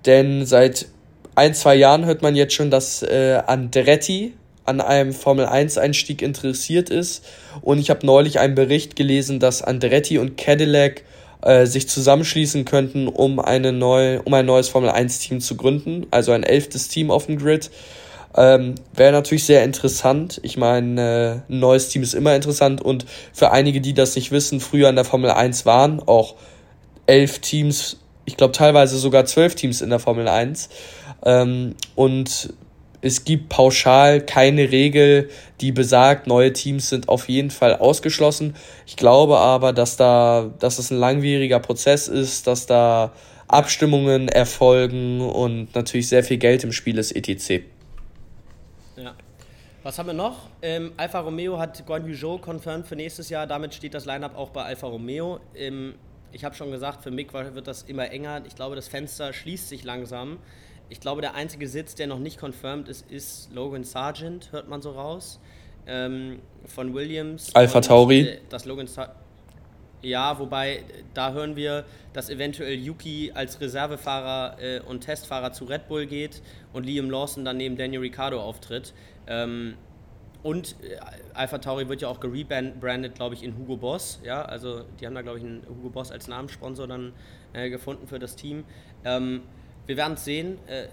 Denn 0.06 0.46
seit 0.46 0.88
ein, 1.36 1.54
zwei 1.54 1.76
Jahren 1.76 2.06
hört 2.06 2.22
man 2.22 2.36
jetzt 2.36 2.54
schon, 2.54 2.72
dass 2.72 3.04
äh, 3.04 3.42
Andretti 3.46 4.34
an 4.66 4.82
einem 4.82 5.14
Formel-1-Einstieg 5.14 6.22
interessiert 6.22 6.90
ist. 6.90 7.26
Und 7.62 7.80
ich 7.80 7.90
habe 7.90 8.06
neulich 8.06 8.40
einen 8.40 8.56
Bericht 8.56 8.96
gelesen, 8.96 9.40
dass 9.40 9.62
Andretti 9.62 10.18
und 10.18 10.38
Cadillac 10.38 11.04
äh, 11.42 11.66
sich 11.66 11.90
zusammenschließen 11.90 12.66
könnten, 12.66 13.08
um, 13.08 13.40
eine 13.40 13.74
neue, 13.74 14.22
um 14.22 14.34
ein 14.34 14.46
neues 14.46 14.70
Formel-1-Team 14.70 15.42
zu 15.42 15.58
gründen. 15.58 16.08
Also 16.12 16.32
ein 16.32 16.44
elftes 16.44 16.88
Team 16.88 17.12
auf 17.12 17.26
dem 17.26 17.38
Grid. 17.38 17.70
Ähm, 18.36 18.76
Wäre 18.94 19.12
natürlich 19.12 19.44
sehr 19.44 19.64
interessant. 19.64 20.40
Ich 20.44 20.58
meine, 20.58 21.44
äh, 21.50 21.54
ein 21.54 21.60
neues 21.60 21.90
Team 21.90 22.02
ist 22.02 22.14
immer 22.14 22.36
interessant. 22.36 22.82
Und 22.82 23.06
für 23.34 23.52
einige, 23.52 23.82
die 23.82 23.94
das 23.94 24.16
nicht 24.16 24.32
wissen, 24.32 24.60
früher 24.60 24.90
in 24.90 24.96
der 24.96 25.06
Formel 25.06 25.32
1 25.32 25.66
waren 25.66 26.00
auch 26.00 26.36
elf 27.06 27.40
Teams, 27.40 27.98
ich 28.26 28.38
glaube 28.38 28.54
teilweise 28.54 28.98
sogar 28.98 29.26
zwölf 29.26 29.56
Teams 29.56 29.82
in 29.82 29.90
der 29.90 30.00
Formel 30.00 30.28
1. 30.28 30.70
Ähm, 31.26 31.76
und 31.96 32.54
es 33.02 33.26
gibt 33.26 33.50
pauschal 33.50 34.22
keine 34.22 34.72
Regel, 34.72 35.30
die 35.60 35.74
besagt, 35.74 36.26
neue 36.26 36.54
Teams 36.54 36.88
sind 36.88 37.10
auf 37.10 37.28
jeden 37.28 37.52
Fall 37.52 37.76
ausgeschlossen. 37.76 38.56
Ich 38.88 38.96
glaube 38.96 39.40
aber, 39.40 39.74
dass 39.74 39.98
da, 39.98 40.52
dass 40.60 40.80
es 40.80 40.90
ein 40.90 40.98
langwieriger 40.98 41.60
Prozess 41.60 42.08
ist, 42.08 42.48
dass 42.48 42.66
da 42.66 43.12
Abstimmungen 43.50 44.30
erfolgen 44.30 45.20
und 45.20 45.76
natürlich 45.76 46.08
sehr 46.08 46.24
viel 46.24 46.38
Geld 46.38 46.64
im 46.64 46.72
Spiel 46.72 46.98
ist, 46.98 47.12
etc. 47.12 47.66
Ja. 48.96 49.16
Was 49.84 50.00
haben 50.00 50.08
wir 50.08 50.14
noch? 50.14 50.50
Ähm, 50.62 50.94
Alfa 50.96 51.20
Romeo 51.20 51.60
hat 51.60 51.86
Guan 51.86 52.08
Yu 52.08 52.16
Zhou 52.16 52.38
confirmed 52.38 52.88
für 52.88 52.96
nächstes 52.96 53.30
Jahr. 53.30 53.48
Damit 53.48 53.74
steht 53.74 53.94
das 53.94 54.06
Lineup 54.06 54.38
auch 54.38 54.50
bei 54.52 54.64
Alfa 54.64 54.88
Romeo. 54.88 55.42
Ähm, 55.56 55.96
ich 56.32 56.46
habe 56.46 56.56
schon 56.56 56.72
gesagt, 56.72 57.04
für 57.04 57.12
Mick 57.12 57.34
wird 57.34 57.68
das 57.68 57.84
immer 57.84 58.10
enger. 58.10 58.44
Ich 58.48 58.56
glaube, 58.56 58.78
das 58.78 58.88
Fenster 58.88 59.34
schließt 59.34 59.68
sich 59.68 59.84
langsam. 59.84 60.40
Ich 60.90 61.00
glaube, 61.00 61.22
der 61.22 61.36
einzige 61.36 61.68
Sitz, 61.68 61.96
der 61.96 62.08
noch 62.08 62.20
nicht 62.20 62.40
confirmed 62.40 62.88
ist, 62.88 63.10
ist 63.10 63.52
Logan 63.54 63.84
Sargent, 63.84 64.52
hört 64.52 64.68
man 64.68 64.82
so 64.82 64.92
raus. 64.92 65.40
Ähm, 65.86 66.40
von 66.66 66.94
Williams. 66.94 67.54
Alpha 67.56 67.82
Tauri. 67.82 68.22
Äh, 68.22 68.40
das 68.50 68.66
Logan 68.66 68.88
Sargent. 68.88 69.18
Ja, 70.04 70.38
wobei 70.38 70.84
da 71.14 71.32
hören 71.32 71.56
wir, 71.56 71.86
dass 72.12 72.30
eventuell 72.30 72.78
Yuki 72.78 73.32
als 73.34 73.62
Reservefahrer 73.62 74.58
äh, 74.62 74.80
und 74.82 75.00
Testfahrer 75.02 75.54
zu 75.54 75.64
Red 75.64 75.88
Bull 75.88 76.06
geht 76.06 76.42
und 76.74 76.86
Liam 76.86 77.10
Lawson 77.10 77.46
dann 77.46 77.56
neben 77.56 77.78
Daniel 77.78 78.02
Ricciardo 78.02 78.42
auftritt. 78.42 78.94
Ähm, 79.28 79.76
und 80.44 80.76
äh, 80.84 80.98
Alpha 81.34 81.58
Tauri 81.58 81.88
wird 81.88 82.02
ja 82.02 82.10
auch 82.10 82.20
gerebrandet, 82.20 83.16
glaube 83.16 83.36
ich, 83.36 83.44
in 83.44 83.58
Hugo 83.58 83.78
Boss. 83.78 84.20
Ja, 84.26 84.44
also 84.44 84.84
die 85.00 85.06
haben 85.06 85.16
da, 85.16 85.22
glaube 85.22 85.38
ich, 85.40 85.46
einen 85.46 85.66
Hugo 85.70 85.90
Boss 85.90 86.12
als 86.12 86.28
Namenssponsor 86.28 86.86
dann 86.86 87.14
äh, 87.54 87.70
gefunden 87.70 88.06
für 88.06 88.20
das 88.20 88.36
Team. 88.36 88.66
Ähm, 89.06 89.44
wir 89.86 89.98
werden 89.98 90.14
es 90.14 90.26
sehen. 90.26 90.58
Äh, 90.68 90.88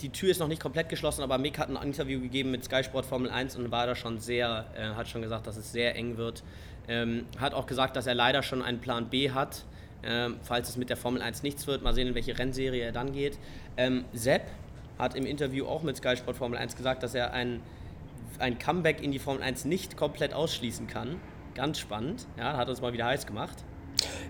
die 0.00 0.10
Tür 0.10 0.30
ist 0.30 0.40
noch 0.40 0.48
nicht 0.48 0.60
komplett 0.60 0.88
geschlossen, 0.88 1.22
aber 1.22 1.38
Mick 1.38 1.58
hat 1.58 1.68
ein 1.68 1.76
Interview 1.76 2.20
gegeben 2.20 2.50
mit 2.50 2.64
Sky 2.64 2.84
Sport 2.84 3.06
Formel 3.06 3.30
1 3.30 3.56
und 3.56 3.70
war 3.70 3.86
da 3.86 3.94
schon 3.94 4.18
sehr, 4.18 4.66
äh, 4.76 4.94
hat 4.94 5.08
schon 5.08 5.22
gesagt, 5.22 5.46
dass 5.46 5.56
es 5.56 5.72
sehr 5.72 5.96
eng 5.96 6.16
wird. 6.16 6.42
Ähm, 6.88 7.26
hat 7.38 7.54
auch 7.54 7.66
gesagt, 7.66 7.96
dass 7.96 8.06
er 8.06 8.14
leider 8.14 8.42
schon 8.42 8.62
einen 8.62 8.80
Plan 8.80 9.08
B 9.08 9.30
hat, 9.30 9.64
ähm, 10.02 10.36
falls 10.42 10.68
es 10.68 10.76
mit 10.76 10.90
der 10.90 10.96
Formel 10.96 11.22
1 11.22 11.42
nichts 11.42 11.66
wird. 11.66 11.82
Mal 11.82 11.94
sehen, 11.94 12.08
in 12.08 12.14
welche 12.14 12.38
Rennserie 12.38 12.82
er 12.82 12.92
dann 12.92 13.12
geht. 13.12 13.38
Ähm, 13.76 14.04
Sepp 14.12 14.42
hat 14.98 15.14
im 15.14 15.24
Interview 15.24 15.66
auch 15.66 15.82
mit 15.82 15.96
Sky 15.96 16.16
Sport 16.16 16.36
Formel 16.36 16.58
1 16.58 16.76
gesagt, 16.76 17.02
dass 17.02 17.14
er 17.14 17.32
ein, 17.32 17.60
ein 18.38 18.58
Comeback 18.58 19.02
in 19.02 19.12
die 19.12 19.18
Formel 19.18 19.42
1 19.42 19.64
nicht 19.64 19.96
komplett 19.96 20.34
ausschließen 20.34 20.86
kann. 20.86 21.20
Ganz 21.54 21.78
spannend. 21.78 22.26
Ja, 22.36 22.56
hat 22.56 22.68
uns 22.68 22.80
mal 22.80 22.92
wieder 22.92 23.06
heiß 23.06 23.26
gemacht. 23.26 23.64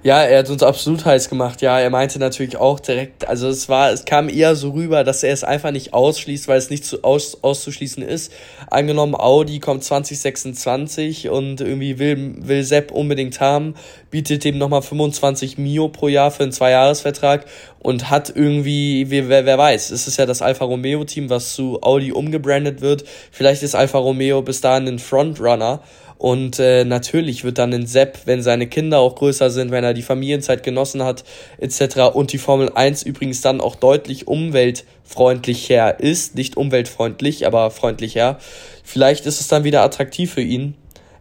Ja, 0.03 0.23
er 0.23 0.39
hat 0.39 0.49
uns 0.49 0.63
absolut 0.63 1.05
heiß 1.05 1.29
gemacht. 1.29 1.61
Ja, 1.61 1.79
er 1.79 1.91
meinte 1.91 2.19
natürlich 2.19 2.57
auch 2.57 2.81
direkt, 2.81 3.29
also 3.29 3.49
es 3.49 3.69
war, 3.69 3.93
es 3.93 4.07
kam 4.07 4.31
eher 4.31 4.57
so 4.57 4.71
rüber, 4.71 5.05
dass 5.05 5.23
er 5.23 5.35
es 5.35 5.45
einfach 5.45 5.73
nicht 5.73 5.93
ausschließt, 5.93 6.49
weil 6.49 6.57
es 6.57 6.71
nicht 6.71 6.87
zu, 6.87 7.05
aus, 7.05 7.37
auszuschließen 7.43 8.03
ist. 8.03 8.33
Angenommen, 8.71 9.15
Audi 9.15 9.59
kommt 9.59 9.85
2026 9.85 11.29
und 11.29 11.61
irgendwie 11.61 11.99
will, 11.99 12.35
will 12.39 12.65
Sepp 12.65 12.93
unbedingt 12.93 13.41
haben, 13.41 13.75
bietet 14.11 14.45
dem 14.45 14.57
nochmal 14.57 14.81
25 14.81 15.59
Mio 15.59 15.89
pro 15.89 16.09
Jahr 16.09 16.31
für 16.31 16.45
einen 16.45 16.53
Zweijahresvertrag 16.53 17.45
und 17.79 18.09
hat 18.09 18.33
irgendwie, 18.35 19.11
wer, 19.11 19.29
wer 19.29 19.59
weiß, 19.59 19.91
es 19.91 20.07
ist 20.07 20.17
ja 20.17 20.25
das 20.25 20.41
Alfa 20.41 20.65
Romeo 20.65 21.05
Team, 21.05 21.29
was 21.29 21.53
zu 21.55 21.83
Audi 21.83 22.13
umgebrandet 22.13 22.81
wird. 22.81 23.05
Vielleicht 23.31 23.63
ist 23.63 23.75
Alfa 23.75 23.99
Romeo 23.99 24.41
bis 24.41 24.63
dahin 24.63 24.89
ein 24.89 24.99
Frontrunner 24.99 25.83
und 26.21 26.59
äh, 26.59 26.85
natürlich 26.85 27.45
wird 27.45 27.57
dann 27.57 27.73
ein 27.73 27.87
Sepp, 27.87 28.27
wenn 28.27 28.43
seine 28.43 28.67
Kinder 28.67 28.99
auch 28.99 29.15
größer 29.15 29.49
sind, 29.49 29.71
wenn 29.71 29.85
er 29.85 29.95
die 29.95 30.03
Familienzeit 30.03 30.63
genossen 30.63 31.03
hat, 31.03 31.25
etc. 31.57 32.13
und 32.13 32.35
die 32.35 32.39
Formel 32.39 32.71
1 32.75 33.05
übrigens 33.05 33.41
dann 33.41 33.63
auch 33.63 33.75
deutlich 33.75 34.29
umweltfreundlicher 34.29 35.99
ist, 35.99 36.35
nicht 36.35 36.59
umweltfreundlich, 36.59 37.47
aber 37.47 37.71
freundlicher, 37.71 38.37
vielleicht 38.85 39.25
ist 39.25 39.41
es 39.41 39.49
dann 39.49 39.65
wieder 39.65 39.81
attraktiv 39.81 40.35
für 40.35 40.43
ihn. 40.43 40.75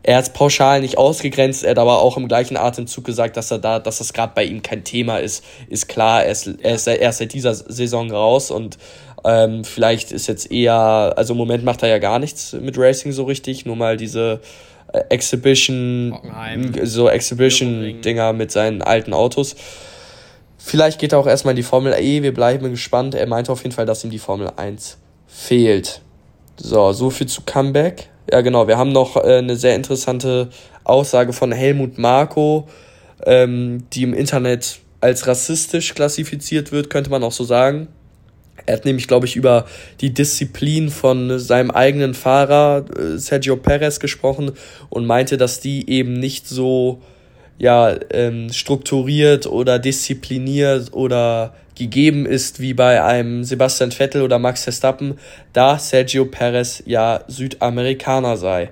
Er 0.03 0.17
hat 0.17 0.23
es 0.25 0.33
pauschal 0.33 0.81
nicht 0.81 0.97
ausgegrenzt, 0.97 1.63
er 1.63 1.71
hat 1.71 1.79
aber 1.79 2.01
auch 2.01 2.17
im 2.17 2.27
gleichen 2.27 2.57
Atemzug 2.57 3.05
gesagt, 3.05 3.37
dass 3.37 3.51
er 3.51 3.59
da, 3.59 3.79
dass 3.79 3.99
das 3.99 4.11
gerade 4.11 4.33
bei 4.35 4.43
ihm 4.43 4.61
kein 4.61 4.83
Thema 4.83 5.19
ist. 5.19 5.45
Ist 5.69 5.87
klar, 5.87 6.25
er 6.25 6.31
ist, 6.33 6.45
er 6.45 6.75
ist 6.75 6.87
erst 6.87 7.19
seit 7.19 7.31
dieser 7.31 7.53
Saison 7.53 8.11
raus 8.11 8.51
und 8.51 8.77
ähm, 9.23 9.63
vielleicht 9.63 10.11
ist 10.11 10.27
jetzt 10.27 10.51
eher, 10.51 11.13
also 11.15 11.33
im 11.33 11.37
Moment 11.37 11.63
macht 11.63 11.83
er 11.83 11.89
ja 11.89 11.99
gar 11.99 12.19
nichts 12.19 12.51
mit 12.51 12.77
Racing 12.77 13.13
so 13.13 13.23
richtig, 13.23 13.65
nur 13.65 13.77
mal 13.77 13.95
diese 13.95 14.41
Exhibition, 15.09 16.13
Hockenheim, 16.15 16.73
so 16.83 17.09
Exhibition-Dinger 17.09 18.33
mit 18.33 18.51
seinen 18.51 18.81
alten 18.81 19.13
Autos. 19.13 19.55
Vielleicht 20.57 20.99
geht 20.99 21.13
er 21.13 21.19
auch 21.19 21.27
erstmal 21.27 21.53
in 21.53 21.57
die 21.57 21.63
Formel 21.63 21.93
E, 21.97 22.21
wir 22.21 22.33
bleiben 22.33 22.69
gespannt. 22.69 23.15
Er 23.15 23.27
meinte 23.27 23.51
auf 23.51 23.63
jeden 23.63 23.73
Fall, 23.73 23.85
dass 23.85 24.03
ihm 24.03 24.09
die 24.09 24.19
Formel 24.19 24.51
1 24.55 24.97
fehlt. 25.27 26.01
So, 26.57 26.91
so 26.91 27.09
viel 27.09 27.27
zu 27.27 27.43
Comeback. 27.45 28.09
Ja, 28.31 28.41
genau, 28.41 28.67
wir 28.67 28.77
haben 28.77 28.91
noch 28.91 29.15
äh, 29.15 29.37
eine 29.37 29.55
sehr 29.55 29.75
interessante 29.75 30.49
Aussage 30.83 31.33
von 31.33 31.51
Helmut 31.51 31.97
Marko, 31.97 32.67
ähm, 33.25 33.85
die 33.93 34.03
im 34.03 34.13
Internet 34.13 34.79
als 35.01 35.27
rassistisch 35.27 35.95
klassifiziert 35.95 36.71
wird, 36.71 36.89
könnte 36.89 37.09
man 37.09 37.23
auch 37.23 37.31
so 37.31 37.43
sagen. 37.43 37.87
Er 38.69 38.75
hat 38.75 38.85
nämlich, 38.85 39.07
glaube 39.07 39.25
ich, 39.25 39.35
über 39.35 39.65
die 39.99 40.13
Disziplin 40.13 40.89
von 40.91 41.39
seinem 41.39 41.71
eigenen 41.71 42.13
Fahrer 42.13 42.85
äh, 42.95 43.17
Sergio 43.17 43.55
Perez 43.55 43.99
gesprochen 43.99 44.51
und 44.89 45.07
meinte, 45.07 45.37
dass 45.37 45.59
die 45.59 45.89
eben 45.89 46.13
nicht 46.13 46.47
so 46.47 47.01
ja, 47.57 47.95
ähm, 48.11 48.53
strukturiert 48.53 49.47
oder 49.47 49.79
diszipliniert 49.79 50.93
oder 50.93 51.55
gegeben 51.75 52.27
ist 52.27 52.59
wie 52.59 52.75
bei 52.75 53.03
einem 53.03 53.43
Sebastian 53.43 53.91
Vettel 53.91 54.21
oder 54.21 54.37
Max 54.37 54.65
Verstappen, 54.65 55.17
da 55.51 55.79
Sergio 55.79 56.25
Perez 56.25 56.83
ja 56.85 57.21
Südamerikaner 57.27 58.37
sei. 58.37 58.71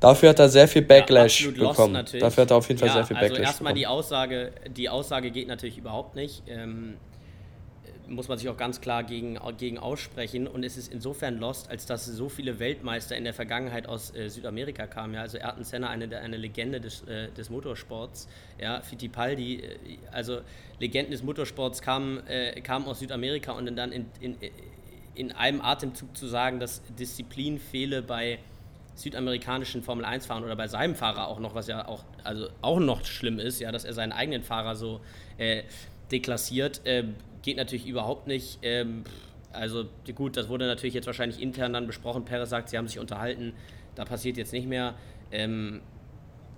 Dafür 0.00 0.30
hat 0.30 0.38
er 0.38 0.48
sehr 0.48 0.66
viel 0.66 0.80
Backlash 0.80 1.44
ja, 1.44 1.68
bekommen. 1.68 2.06
Dafür 2.18 2.42
hat 2.44 2.50
er 2.50 2.56
auf 2.56 2.68
jeden 2.68 2.80
Fall 2.80 2.88
ja, 2.88 2.94
sehr 2.94 3.04
viel 3.04 3.16
also 3.16 3.28
Backlash 3.28 3.48
also 3.48 3.52
erstmal 3.52 3.74
die 3.74 3.86
Aussage, 3.86 4.52
die 4.74 4.88
Aussage 4.88 5.30
geht 5.30 5.46
natürlich 5.46 5.76
überhaupt 5.76 6.16
nicht. 6.16 6.42
Ähm, 6.48 6.94
muss 8.10 8.28
man 8.28 8.38
sich 8.38 8.48
auch 8.48 8.56
ganz 8.56 8.80
klar 8.80 9.04
gegen, 9.04 9.38
gegen 9.56 9.78
aussprechen. 9.78 10.46
Und 10.46 10.64
es 10.64 10.76
ist 10.76 10.92
insofern 10.92 11.38
lost, 11.38 11.70
als 11.70 11.86
dass 11.86 12.04
so 12.04 12.28
viele 12.28 12.58
Weltmeister 12.58 13.16
in 13.16 13.24
der 13.24 13.32
Vergangenheit 13.32 13.86
aus 13.86 14.14
äh, 14.14 14.28
Südamerika 14.28 14.86
kamen. 14.86 15.14
Ja? 15.14 15.22
Also 15.22 15.38
Ayrton 15.38 15.64
Senna, 15.64 15.88
eine, 15.88 16.18
eine 16.18 16.36
Legende 16.36 16.80
des, 16.80 17.02
äh, 17.02 17.30
des 17.30 17.50
Motorsports. 17.50 18.28
Ja? 18.60 18.80
Fittipaldi, 18.82 19.60
äh, 19.60 19.76
also 20.10 20.40
Legenden 20.80 21.12
des 21.12 21.22
Motorsports 21.22 21.80
kamen, 21.80 22.26
äh, 22.26 22.60
kamen 22.60 22.86
aus 22.86 22.98
Südamerika 22.98 23.52
und 23.52 23.74
dann 23.76 23.92
in, 23.92 24.06
in, 24.20 24.36
in 25.14 25.32
einem 25.32 25.60
Atemzug 25.60 26.16
zu 26.16 26.26
sagen, 26.26 26.60
dass 26.60 26.82
Disziplin 26.98 27.58
fehle 27.58 28.02
bei 28.02 28.40
südamerikanischen 28.96 29.82
Formel 29.82 30.04
1-Fahrern 30.04 30.44
oder 30.44 30.56
bei 30.56 30.68
seinem 30.68 30.94
Fahrer 30.94 31.28
auch 31.28 31.38
noch, 31.38 31.54
was 31.54 31.68
ja 31.68 31.86
auch, 31.86 32.04
also 32.24 32.48
auch 32.60 32.80
noch 32.80 33.04
schlimm 33.04 33.38
ist, 33.38 33.60
ja, 33.60 33.72
dass 33.72 33.84
er 33.84 33.94
seinen 33.94 34.12
eigenen 34.12 34.42
Fahrer 34.42 34.74
so 34.74 35.00
äh, 35.38 35.62
deklassiert. 36.10 36.82
Geht 37.42 37.56
natürlich 37.56 37.86
überhaupt 37.86 38.26
nicht. 38.26 38.58
Ähm, 38.62 39.04
also 39.52 39.84
gut, 40.14 40.36
das 40.36 40.48
wurde 40.48 40.66
natürlich 40.66 40.94
jetzt 40.94 41.06
wahrscheinlich 41.06 41.40
intern 41.40 41.72
dann 41.72 41.86
besprochen. 41.86 42.24
Perez 42.24 42.50
sagt, 42.50 42.68
sie 42.68 42.78
haben 42.78 42.86
sich 42.88 42.98
unterhalten. 42.98 43.54
Da 43.94 44.04
passiert 44.04 44.36
jetzt 44.36 44.52
nicht 44.52 44.68
mehr. 44.68 44.94
Ähm, 45.32 45.80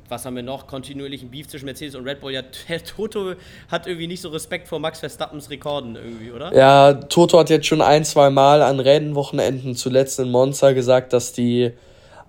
was 0.08 0.26
haben 0.26 0.36
wir 0.36 0.42
noch? 0.42 0.66
Kontinuierlichen 0.66 1.30
Beef 1.30 1.48
zwischen 1.48 1.64
Mercedes 1.64 1.94
und 1.94 2.06
Red 2.06 2.20
Bull. 2.20 2.32
Ja, 2.32 2.42
Toto 2.96 3.34
hat 3.68 3.86
irgendwie 3.86 4.06
nicht 4.06 4.20
so 4.20 4.28
Respekt 4.28 4.68
vor 4.68 4.78
Max 4.78 5.00
Verstappens 5.00 5.48
Rekorden 5.50 5.96
irgendwie, 5.96 6.30
oder? 6.30 6.54
Ja, 6.54 6.92
Toto 6.94 7.38
hat 7.38 7.50
jetzt 7.50 7.66
schon 7.66 7.80
ein, 7.80 8.04
zwei 8.04 8.28
Mal 8.30 8.62
an 8.62 8.78
Rennwochenenden, 8.78 9.74
zuletzt 9.74 10.18
in 10.18 10.30
Monza, 10.30 10.72
gesagt, 10.72 11.12
dass 11.12 11.32
die 11.32 11.72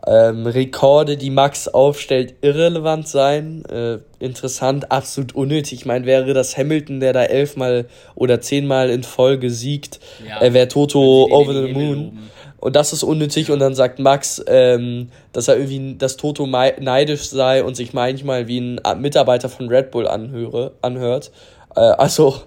ähm, 0.05 0.45
Rekorde, 0.45 1.17
die 1.17 1.29
Max 1.29 1.67
aufstellt, 1.67 2.35
irrelevant 2.41 3.07
sein. 3.07 3.63
Äh, 3.65 3.99
interessant, 4.19 4.91
absolut 4.91 5.33
unnötig. 5.35 5.79
Ich 5.79 5.85
meine, 5.85 6.05
wäre 6.05 6.33
das 6.33 6.57
Hamilton, 6.57 6.99
der 6.99 7.13
da 7.13 7.23
elfmal 7.23 7.85
oder 8.15 8.41
zehnmal 8.41 8.89
in 8.89 9.03
Folge 9.03 9.49
siegt, 9.49 9.99
ja, 10.27 10.41
äh, 10.41 10.53
wäre 10.53 10.67
Toto 10.67 11.27
over 11.31 11.53
the 11.53 11.71
moon. 11.71 12.19
Und 12.57 12.77
das 12.77 12.93
ist 12.93 13.03
unnötig. 13.03 13.51
Und 13.51 13.59
dann 13.59 13.75
sagt 13.75 13.99
Max, 13.99 14.41
ähm, 14.47 15.09
dass 15.33 15.49
er 15.49 15.57
irgendwie, 15.57 15.95
dass 15.97 16.15
Toto 16.15 16.47
neidisch 16.47 17.23
sei 17.23 17.61
und 17.61 17.75
sich 17.75 17.93
manchmal 17.93 18.47
wie 18.47 18.79
ein 18.81 19.01
Mitarbeiter 19.01 19.49
von 19.49 19.67
Red 19.67 19.91
Bull 19.91 20.07
anhöre, 20.07 20.71
anhört. 20.81 21.31
Äh, 21.75 21.79
also, 21.79 22.43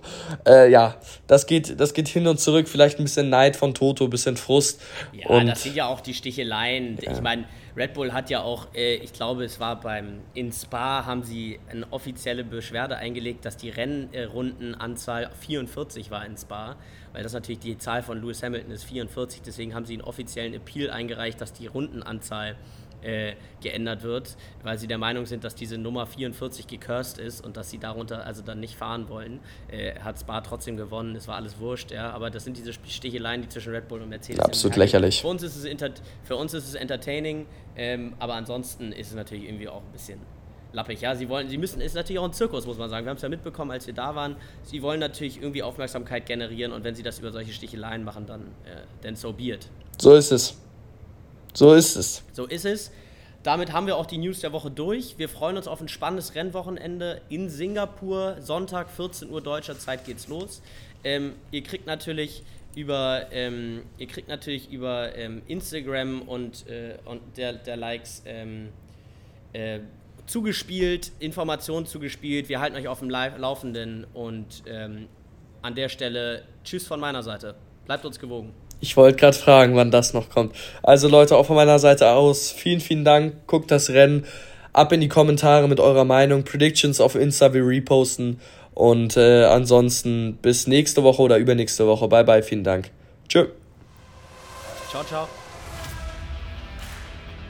äh, 0.46 0.70
ja, 0.70 0.96
das 1.26 1.46
geht, 1.46 1.78
das 1.80 1.94
geht 1.94 2.08
hin 2.08 2.26
und 2.26 2.38
zurück. 2.38 2.68
Vielleicht 2.68 2.98
ein 2.98 3.04
bisschen 3.04 3.28
Neid 3.28 3.56
von 3.56 3.74
Toto, 3.74 4.04
ein 4.04 4.10
bisschen 4.10 4.36
Frust. 4.36 4.80
Ja, 5.12 5.28
und, 5.28 5.46
das 5.46 5.62
sind 5.62 5.76
ja 5.76 5.86
auch 5.86 6.00
die 6.00 6.14
Sticheleien. 6.14 6.98
Ja. 7.00 7.12
Ich 7.12 7.20
meine, 7.20 7.44
Red 7.76 7.92
Bull 7.92 8.12
hat 8.12 8.30
ja 8.30 8.40
auch, 8.42 8.68
äh, 8.74 8.94
ich 8.94 9.12
glaube, 9.12 9.44
es 9.44 9.60
war 9.60 9.80
beim, 9.80 10.20
in 10.34 10.50
Spa 10.50 11.04
haben 11.04 11.22
sie 11.22 11.60
eine 11.70 11.86
offizielle 11.92 12.42
Beschwerde 12.42 12.96
eingelegt, 12.96 13.44
dass 13.44 13.56
die 13.56 13.68
Rennrundenanzahl 13.68 15.30
44 15.40 16.10
war 16.10 16.24
in 16.24 16.38
Spa, 16.38 16.76
weil 17.12 17.22
das 17.22 17.34
natürlich 17.34 17.60
die 17.60 17.76
Zahl 17.76 18.02
von 18.02 18.20
Lewis 18.20 18.42
Hamilton 18.42 18.70
ist 18.70 18.84
44. 18.84 19.42
Deswegen 19.42 19.74
haben 19.74 19.84
sie 19.84 19.94
einen 19.94 20.02
offiziellen 20.02 20.54
Appeal 20.54 20.90
eingereicht, 20.90 21.38
dass 21.40 21.52
die 21.52 21.66
Rundenanzahl 21.66 22.56
äh, 23.02 23.34
geändert 23.60 24.02
wird, 24.02 24.36
weil 24.62 24.78
sie 24.78 24.86
der 24.86 24.98
Meinung 24.98 25.26
sind, 25.26 25.44
dass 25.44 25.54
diese 25.54 25.78
Nummer 25.78 26.06
44 26.06 26.66
gecursed 26.66 27.18
ist 27.18 27.44
und 27.44 27.56
dass 27.56 27.70
sie 27.70 27.78
darunter 27.78 28.24
also 28.24 28.42
dann 28.42 28.60
nicht 28.60 28.76
fahren 28.76 29.08
wollen. 29.08 29.40
Äh, 29.68 29.98
hat 30.00 30.18
Spa 30.18 30.40
trotzdem 30.40 30.76
gewonnen, 30.76 31.16
es 31.16 31.28
war 31.28 31.36
alles 31.36 31.58
wurscht, 31.58 31.90
ja, 31.90 32.10
aber 32.10 32.30
das 32.30 32.44
sind 32.44 32.56
diese 32.56 32.72
Sticheleien, 32.72 33.42
die 33.42 33.48
zwischen 33.48 33.72
Red 33.72 33.88
Bull 33.88 34.02
und 34.02 34.08
Mercedes 34.08 34.36
sind. 34.36 34.46
Absolut 34.46 34.76
lächerlich. 34.76 35.20
Für 35.20 35.28
uns 35.28 35.42
ist 35.42 35.56
es, 35.56 35.68
für 36.24 36.36
uns 36.36 36.54
ist 36.54 36.68
es 36.68 36.74
entertaining, 36.74 37.46
ähm, 37.76 38.14
aber 38.18 38.34
ansonsten 38.34 38.92
ist 38.92 39.08
es 39.08 39.14
natürlich 39.14 39.44
irgendwie 39.44 39.68
auch 39.68 39.82
ein 39.82 39.92
bisschen 39.92 40.20
lappig. 40.72 41.00
Ja, 41.00 41.14
sie 41.14 41.28
wollen, 41.28 41.48
sie 41.48 41.58
müssen, 41.58 41.80
ist 41.80 41.94
natürlich 41.94 42.18
auch 42.20 42.24
ein 42.24 42.32
Zirkus, 42.32 42.66
muss 42.66 42.78
man 42.78 42.88
sagen. 42.88 43.04
Wir 43.04 43.10
haben 43.10 43.16
es 43.16 43.22
ja 43.22 43.28
mitbekommen, 43.28 43.70
als 43.70 43.86
wir 43.86 43.94
da 43.94 44.14
waren. 44.14 44.36
Sie 44.62 44.82
wollen 44.82 45.00
natürlich 45.00 45.40
irgendwie 45.40 45.62
Aufmerksamkeit 45.62 46.26
generieren 46.26 46.72
und 46.72 46.84
wenn 46.84 46.94
sie 46.94 47.02
das 47.02 47.18
über 47.18 47.32
solche 47.32 47.52
Sticheleien 47.52 48.04
machen, 48.04 48.26
dann, 48.26 48.42
äh, 48.64 48.82
dann 49.02 49.16
so 49.16 49.32
be 49.32 49.44
it. 49.44 49.68
So 49.98 50.14
ist 50.14 50.30
es. 50.30 50.56
So 51.56 51.72
ist 51.72 51.96
es. 51.96 52.22
So 52.34 52.44
ist 52.44 52.66
es. 52.66 52.90
Damit 53.42 53.72
haben 53.72 53.86
wir 53.86 53.96
auch 53.96 54.04
die 54.04 54.18
News 54.18 54.40
der 54.40 54.52
Woche 54.52 54.70
durch. 54.70 55.14
Wir 55.16 55.30
freuen 55.30 55.56
uns 55.56 55.66
auf 55.66 55.80
ein 55.80 55.88
spannendes 55.88 56.34
Rennwochenende 56.34 57.22
in 57.30 57.48
Singapur. 57.48 58.36
Sonntag, 58.40 58.90
14 58.90 59.30
Uhr 59.30 59.40
deutscher 59.40 59.78
Zeit 59.78 60.04
geht's 60.04 60.28
los. 60.28 60.60
Ähm, 61.02 61.32
ihr 61.52 61.62
kriegt 61.62 61.86
natürlich 61.86 62.42
über, 62.74 63.28
ähm, 63.30 63.84
ihr 63.96 64.06
kriegt 64.06 64.28
natürlich 64.28 64.70
über 64.70 65.16
ähm, 65.16 65.40
Instagram 65.46 66.22
und, 66.22 66.68
äh, 66.68 66.98
und 67.06 67.22
der, 67.38 67.54
der 67.54 67.78
Likes 67.78 68.22
ähm, 68.26 68.68
äh, 69.54 69.78
zugespielt, 70.26 71.12
Informationen 71.20 71.86
zugespielt. 71.86 72.50
Wir 72.50 72.60
halten 72.60 72.76
euch 72.76 72.88
auf 72.88 72.98
dem 72.98 73.08
Laufenden 73.08 74.04
und 74.12 74.62
ähm, 74.66 75.08
an 75.62 75.74
der 75.74 75.88
Stelle 75.88 76.42
Tschüss 76.64 76.86
von 76.86 77.00
meiner 77.00 77.22
Seite. 77.22 77.54
Bleibt 77.86 78.04
uns 78.04 78.18
gewogen. 78.18 78.52
Ich 78.80 78.96
wollte 78.96 79.16
gerade 79.16 79.36
fragen, 79.36 79.74
wann 79.76 79.90
das 79.90 80.12
noch 80.12 80.28
kommt. 80.28 80.54
Also 80.82 81.08
Leute, 81.08 81.36
auch 81.36 81.46
von 81.46 81.56
meiner 81.56 81.78
Seite 81.78 82.10
aus, 82.10 82.50
vielen, 82.50 82.80
vielen 82.80 83.04
Dank. 83.04 83.46
Guckt 83.46 83.70
das 83.70 83.90
Rennen. 83.90 84.26
Ab 84.72 84.92
in 84.92 85.00
die 85.00 85.08
Kommentare 85.08 85.68
mit 85.68 85.80
eurer 85.80 86.04
Meinung. 86.04 86.44
Predictions 86.44 87.00
auf 87.00 87.14
Insta, 87.14 87.54
wir 87.54 87.66
reposten. 87.66 88.40
Und 88.74 89.16
äh, 89.16 89.44
ansonsten 89.44 90.36
bis 90.42 90.66
nächste 90.66 91.02
Woche 91.02 91.22
oder 91.22 91.38
übernächste 91.38 91.86
Woche. 91.86 92.08
Bye, 92.08 92.24
bye. 92.24 92.42
Vielen 92.42 92.62
Dank. 92.64 92.90
Tschö. 93.26 93.46
Ciao, 94.90 95.02
ciao. 95.02 95.28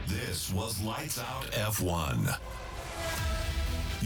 This 0.06 0.52
was 0.54 0.80
Lights 0.84 1.18
Out 1.18 1.50
F1. 1.50 2.38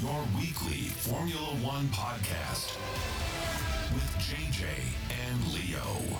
Your 0.03 0.25
weekly 0.39 0.89
Formula 0.97 1.53
One 1.63 1.91
podcast 1.93 2.79
with 3.93 4.09
JJ 4.19 4.65
and 5.29 5.53
Leo. 5.53 6.19